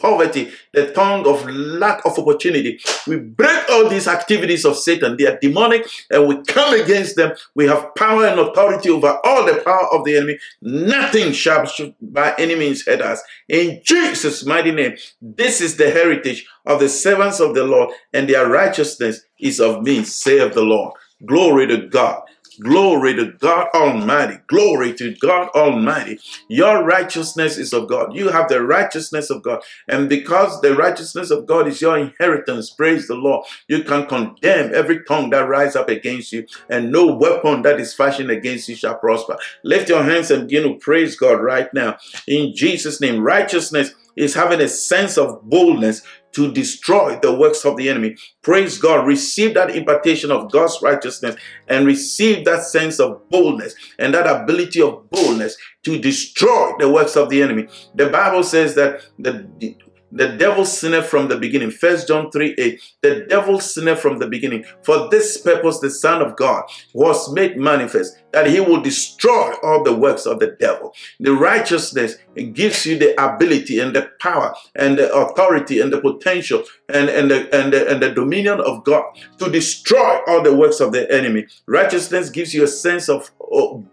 [0.00, 2.80] poverty, the tongue of lack of opportunity.
[3.06, 5.16] We break all these activities of Satan.
[5.16, 7.32] They are demonic and we come against them.
[7.54, 10.38] We have power and authority over all the power of the enemy.
[10.62, 11.66] Nothing shall
[12.00, 13.22] by any means hurt us.
[13.48, 18.28] In Jesus' mighty name, this is the heritage of the servants of the Lord, and
[18.28, 20.94] their righteousness is of me, saith the Lord.
[21.26, 22.22] Glory to God.
[22.60, 24.38] Glory to God Almighty.
[24.46, 26.18] Glory to God Almighty.
[26.48, 28.14] Your righteousness is of God.
[28.14, 29.62] You have the righteousness of God.
[29.88, 34.74] And because the righteousness of God is your inheritance, praise the Lord, you can condemn
[34.74, 38.74] every tongue that rise up against you, and no weapon that is fashioned against you
[38.76, 39.38] shall prosper.
[39.64, 41.96] Lift your hands and begin to praise God right now.
[42.26, 46.02] In Jesus' name, righteousness is having a sense of boldness
[46.32, 48.16] to destroy the works of the enemy.
[48.42, 49.06] Praise God.
[49.06, 51.36] Receive that impartation of God's righteousness
[51.68, 57.16] and receive that sense of boldness and that ability of boldness to destroy the works
[57.16, 57.68] of the enemy.
[57.94, 59.76] The Bible says that the
[60.12, 61.70] the devil sinned from the beginning.
[61.70, 62.80] First John 3 8.
[63.02, 64.64] The devil sinned from the beginning.
[64.82, 66.64] For this purpose, the Son of God
[66.94, 70.94] was made manifest that he will destroy all the works of the devil.
[71.18, 72.16] The righteousness
[72.52, 77.30] gives you the ability and the power and the authority and the potential and, and,
[77.30, 79.04] the, and, the, and the dominion of God
[79.38, 81.46] to destroy all the works of the enemy.
[81.66, 83.30] Righteousness gives you a sense of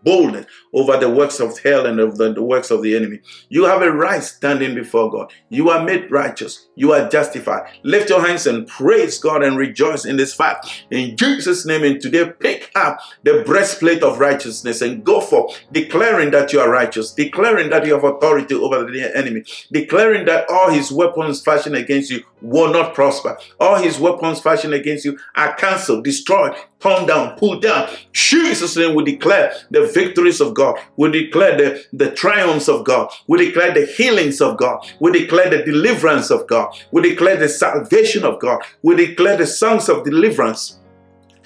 [0.03, 3.19] boldness over the works of hell and of the, the works of the enemy.
[3.49, 5.33] You have a right standing before God.
[5.49, 6.67] You are made righteous.
[6.75, 7.71] You are justified.
[7.83, 10.85] Lift your hands and praise God and rejoice in this fact.
[10.91, 15.59] In Jesus' name, and today pick up the breastplate of righteousness righteousness and go forth
[15.71, 20.49] declaring that you are righteous, declaring that you have authority over the enemy, declaring that
[20.49, 23.37] all his weapons fashioned against you will not prosper.
[23.59, 27.89] All his weapons fashioned against you are cancelled, destroyed, torn down, pulled down.
[28.11, 30.77] Jesus' name we declare the victories of God.
[30.95, 33.11] We declare the, the triumphs of God.
[33.27, 34.85] We declare the healings of God.
[34.99, 36.75] We declare the deliverance of God.
[36.91, 38.61] We declare the salvation of God.
[38.83, 40.79] We declare the songs of deliverance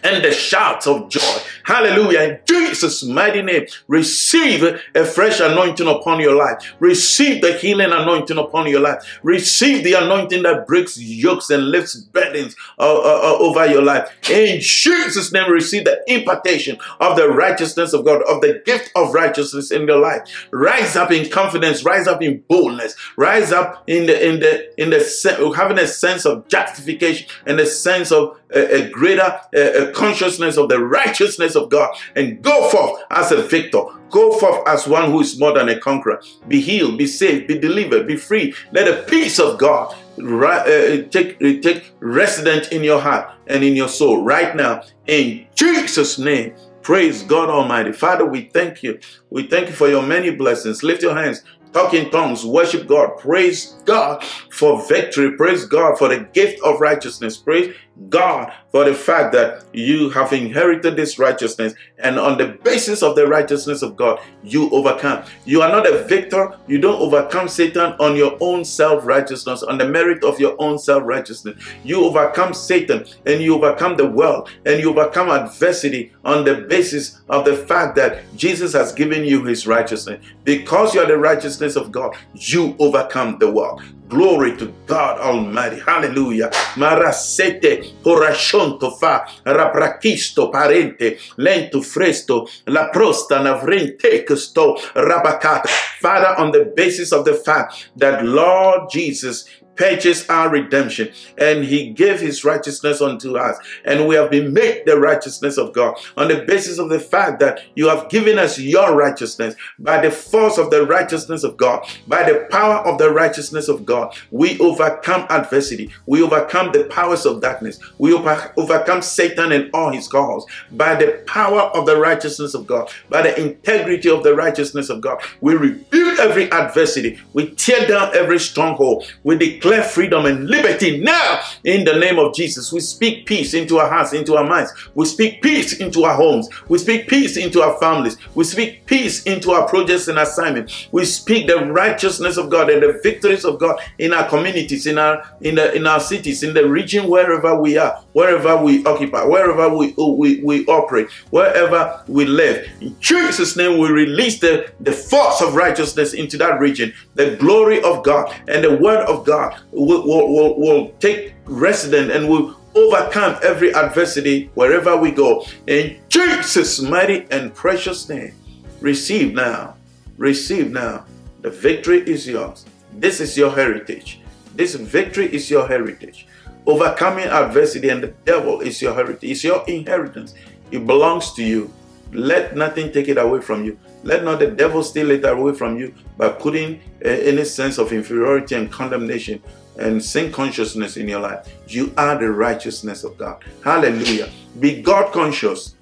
[0.03, 1.37] and the shouts of joy.
[1.63, 2.21] Hallelujah.
[2.21, 4.63] In Jesus' mighty name, receive
[4.95, 6.73] a fresh anointing upon your life.
[6.79, 9.19] Receive the healing anointing upon your life.
[9.23, 14.09] Receive the anointing that breaks yokes and lifts burdens uh, uh, uh, over your life.
[14.29, 19.13] In Jesus' name, receive the impartation of the righteousness of God, of the gift of
[19.13, 20.47] righteousness in your life.
[20.51, 24.89] Rise up in confidence, rise up in boldness, rise up in the in the in
[24.89, 30.57] the having a sense of justification and a sense of a, a greater a consciousness
[30.57, 33.81] of the righteousness of God and go forth as a victor.
[34.09, 36.21] Go forth as one who is more than a conqueror.
[36.47, 38.53] Be healed, be saved, be delivered, be free.
[38.71, 43.87] Let the peace of God uh, take, take resident in your heart and in your
[43.87, 44.83] soul right now.
[45.07, 47.93] In Jesus' name, praise God Almighty.
[47.93, 48.99] Father, we thank you.
[49.29, 50.83] We thank you for your many blessings.
[50.83, 51.43] Lift your hands
[51.73, 56.79] talk in tongues, worship God, praise God for victory, praise God for the gift of
[56.79, 57.75] righteousness, praise
[58.09, 63.15] God for the fact that you have inherited this righteousness, and on the basis of
[63.15, 65.23] the righteousness of God, you overcome.
[65.43, 69.77] You are not a victor, you don't overcome Satan on your own self righteousness, on
[69.77, 71.61] the merit of your own self righteousness.
[71.83, 77.21] You overcome Satan and you overcome the world and you overcome adversity on the basis
[77.29, 80.23] of the fact that Jesus has given you his righteousness.
[80.43, 83.81] Because you are the righteousness of God, you overcome the world.
[84.11, 85.79] Glory to God Almighty.
[85.79, 86.49] Hallelujah.
[86.75, 95.69] Marasete, porashonto fa, rabrachisto parente, lento fresto, la prosta navrente custo, rabacata.
[96.01, 99.45] Father, on the basis of the fact that Lord Jesus
[99.75, 104.83] purchased our redemption and he gave his righteousness unto us and we have been made
[104.85, 108.59] the righteousness of God on the basis of the fact that you have given us
[108.59, 109.55] your righteousness.
[109.79, 113.85] By the force of the righteousness of God by the power of the righteousness of
[113.85, 115.91] God we overcome adversity.
[116.05, 117.79] We overcome the powers of darkness.
[117.97, 120.45] We over- overcome Satan and all his calls.
[120.71, 125.01] By the power of the righteousness of God by the integrity of the righteousness of
[125.01, 127.19] God we rebuke every adversity.
[127.33, 129.05] We tear down every stronghold.
[129.23, 132.73] We declare declare freedom and liberty now in the name of Jesus.
[132.73, 134.71] We speak peace into our hearts, into our minds.
[134.95, 136.49] We speak peace into our homes.
[136.67, 138.17] We speak peace into our families.
[138.33, 140.87] We speak peace into our projects and assignments.
[140.91, 144.97] We speak the righteousness of God and the victories of God in our communities, in
[144.97, 149.23] our in the in our cities, in the region wherever we are, wherever we occupy,
[149.25, 152.67] wherever we we, we operate, wherever we live.
[152.81, 157.81] In Jesus' name, we release the, the force of righteousness into that region, the glory
[157.83, 163.37] of God and the word of God will, will, will, take resident and will overcome
[163.43, 165.45] every adversity wherever we go.
[165.67, 168.33] In Jesus' mighty and precious name,
[168.79, 169.75] receive now.
[170.17, 171.05] Receive now.
[171.41, 172.65] The victory is yours.
[172.93, 174.21] This is your heritage.
[174.55, 176.27] This victory is your heritage.
[176.65, 179.29] Overcoming adversity and the devil is your heritage.
[179.29, 180.35] It's your inheritance.
[180.71, 181.73] It belongs to you.
[182.13, 183.79] Let nothing take it away from you.
[184.03, 187.91] Let not the devil steal it away from you by putting uh, any sense of
[187.91, 189.41] inferiority and condemnation
[189.77, 191.47] and sin consciousness in your life.
[191.67, 193.43] You are the righteousness of God.
[193.63, 194.29] Hallelujah.
[194.59, 195.75] Be God conscious,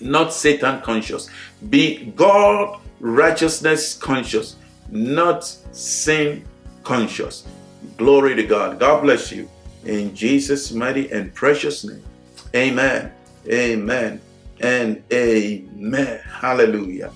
[0.00, 1.28] not Satan conscious.
[1.68, 4.56] Be God righteousness conscious,
[4.90, 6.44] not sin
[6.82, 7.46] conscious.
[7.96, 8.78] Glory to God.
[8.78, 9.48] God bless you.
[9.84, 12.04] In Jesus' mighty and precious name.
[12.54, 13.12] Amen.
[13.48, 14.20] Amen.
[14.60, 16.20] And amen.
[16.20, 17.12] Hallelujah.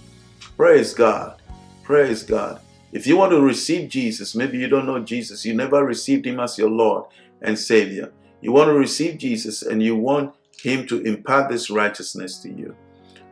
[0.57, 1.41] Praise God.
[1.83, 2.61] Praise God.
[2.93, 6.39] If you want to receive Jesus, maybe you don't know Jesus, you never received Him
[6.39, 7.07] as your Lord
[7.43, 8.13] and Savior.
[8.41, 10.33] You want to receive Jesus and you want
[10.63, 12.77] Him to impart this righteousness to you.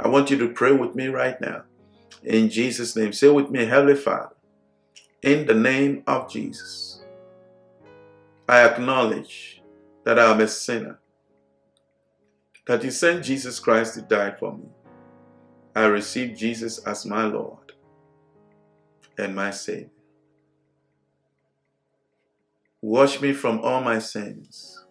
[0.00, 1.62] I want you to pray with me right now.
[2.24, 4.34] In Jesus' name, say with me, Heavenly Father,
[5.22, 7.04] in the name of Jesus,
[8.48, 9.62] I acknowledge
[10.04, 10.98] that I am a sinner,
[12.66, 14.64] that you sent Jesus Christ to die for me.
[15.74, 17.72] I receive Jesus as my Lord
[19.16, 19.88] and my Savior.
[22.82, 24.84] Wash me from all my sins.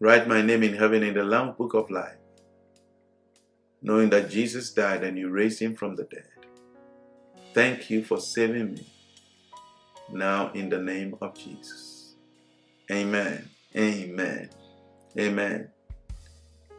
[0.00, 2.16] Write my name in heaven in the Lamb Book of Life,
[3.82, 6.24] knowing that Jesus died and you raised him from the dead.
[7.54, 8.86] Thank you for saving me.
[10.12, 12.14] Now, in the name of Jesus.
[12.90, 13.48] Amen.
[13.76, 14.50] Amen.
[15.18, 15.68] Amen.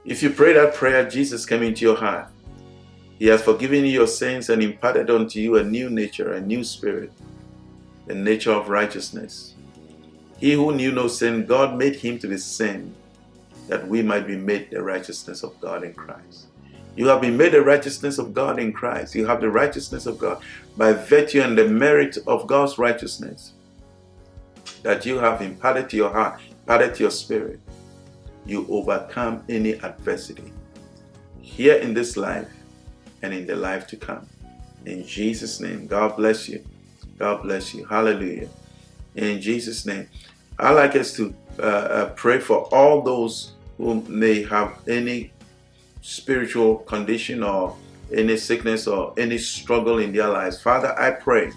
[0.03, 2.27] If you pray that prayer, Jesus came into your heart.
[3.19, 6.63] He has forgiven you your sins and imparted unto you a new nature, a new
[6.63, 7.11] spirit,
[8.07, 9.53] the nature of righteousness.
[10.39, 12.95] He who knew no sin, God made him to be sin,
[13.67, 16.47] that we might be made the righteousness of God in Christ.
[16.95, 19.13] You have been made the righteousness of God in Christ.
[19.13, 20.41] You have the righteousness of God
[20.75, 23.53] by virtue and the merit of God's righteousness
[24.81, 27.59] that you have imparted to your heart, imparted to your spirit.
[28.45, 30.51] You overcome any adversity
[31.41, 32.49] here in this life
[33.21, 34.27] and in the life to come.
[34.85, 36.63] In Jesus' name, God bless you.
[37.17, 37.85] God bless you.
[37.85, 38.49] Hallelujah.
[39.15, 40.07] In Jesus' name,
[40.57, 45.31] I like us to uh, uh, pray for all those who may have any
[46.01, 47.75] spiritual condition or
[48.13, 50.61] any sickness or any struggle in their lives.
[50.61, 51.51] Father, I pray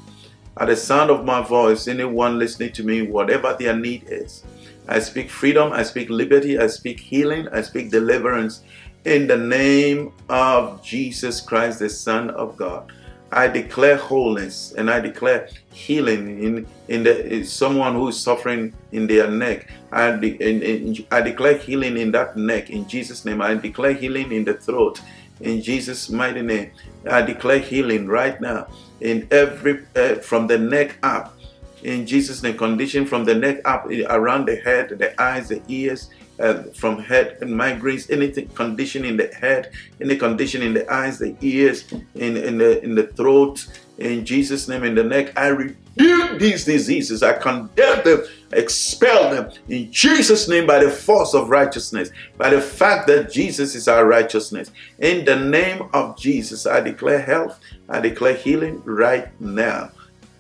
[0.57, 4.45] at the sound of my voice, anyone listening to me, whatever their need is,
[4.89, 8.63] I speak freedom, I speak liberty, I speak healing, I speak deliverance
[9.05, 12.91] in the name of Jesus Christ, the Son of God.
[13.33, 18.73] I declare wholeness and I declare healing in in the in someone who is suffering
[18.93, 19.71] in their neck.
[19.91, 23.43] I, de, in, in, I declare healing in that neck in Jesus' name.
[23.43, 25.01] I declare healing in the throat
[25.41, 26.71] in Jesus' mighty name.
[27.11, 28.69] I declare healing right now
[29.01, 31.37] in every uh, from the neck up
[31.85, 32.57] in Jesus' name.
[32.57, 36.11] Condition from the neck up around the head, the eyes, the ears
[36.41, 39.71] uh, from head and migraines, anything condition in the head,
[40.01, 43.67] any condition in the eyes, the ears, in, in the in the throat,
[43.99, 47.23] in Jesus' name, in the neck, I rebuke these diseases.
[47.23, 52.61] I condemn them, expel them in Jesus' name by the force of righteousness, by the
[52.61, 54.73] fact that Jesus is our righteousness.
[54.99, 59.93] In the name of Jesus, I declare health, I declare healing right now.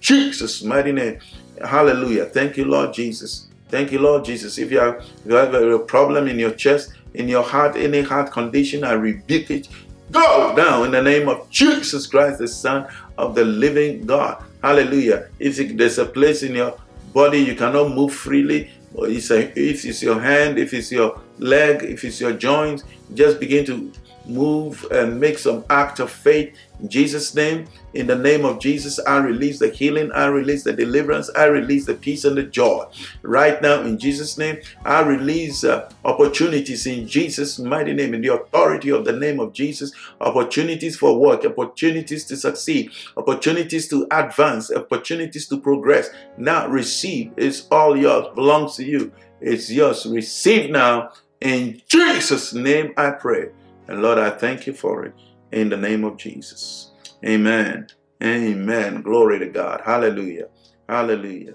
[0.04, 1.18] Jesus' mighty name.
[1.64, 2.26] Hallelujah.
[2.26, 3.48] Thank you, Lord Jesus.
[3.70, 4.58] Thank you, Lord Jesus.
[4.58, 8.02] If you have, if you have a problem in your chest, in your heart, any
[8.02, 9.68] heart condition, I rebuke it.
[10.10, 12.86] Go down in the name of Jesus Christ, the Son
[13.16, 14.44] of the living God.
[14.62, 15.30] Hallelujah.
[15.38, 16.78] If there's a place in your
[17.14, 21.18] body you cannot move freely, or it's a, if it's your hand, if it's your
[21.38, 22.84] leg, if it's your joints,
[23.14, 23.90] just begin to
[24.26, 27.66] move and make some act of faith in Jesus' name.
[27.94, 31.86] In the name of Jesus, I release the healing, I release the deliverance, I release
[31.86, 32.86] the peace and the joy.
[33.22, 38.34] Right now, in Jesus' name, I release uh, opportunities in Jesus' mighty name, in the
[38.34, 44.72] authority of the name of Jesus, opportunities for work, opportunities to succeed, opportunities to advance,
[44.72, 46.10] opportunities to progress.
[46.36, 47.32] Now, receive.
[47.36, 49.12] It's all yours, belongs to you.
[49.40, 50.06] It's yours.
[50.06, 51.12] Receive now.
[51.40, 53.50] In Jesus' name, I pray.
[53.86, 55.14] And Lord, I thank you for it
[55.54, 56.90] in the name of Jesus.
[57.24, 57.86] Amen.
[58.22, 59.02] Amen.
[59.02, 59.80] Glory to God.
[59.84, 60.48] Hallelujah.
[60.88, 61.54] Hallelujah.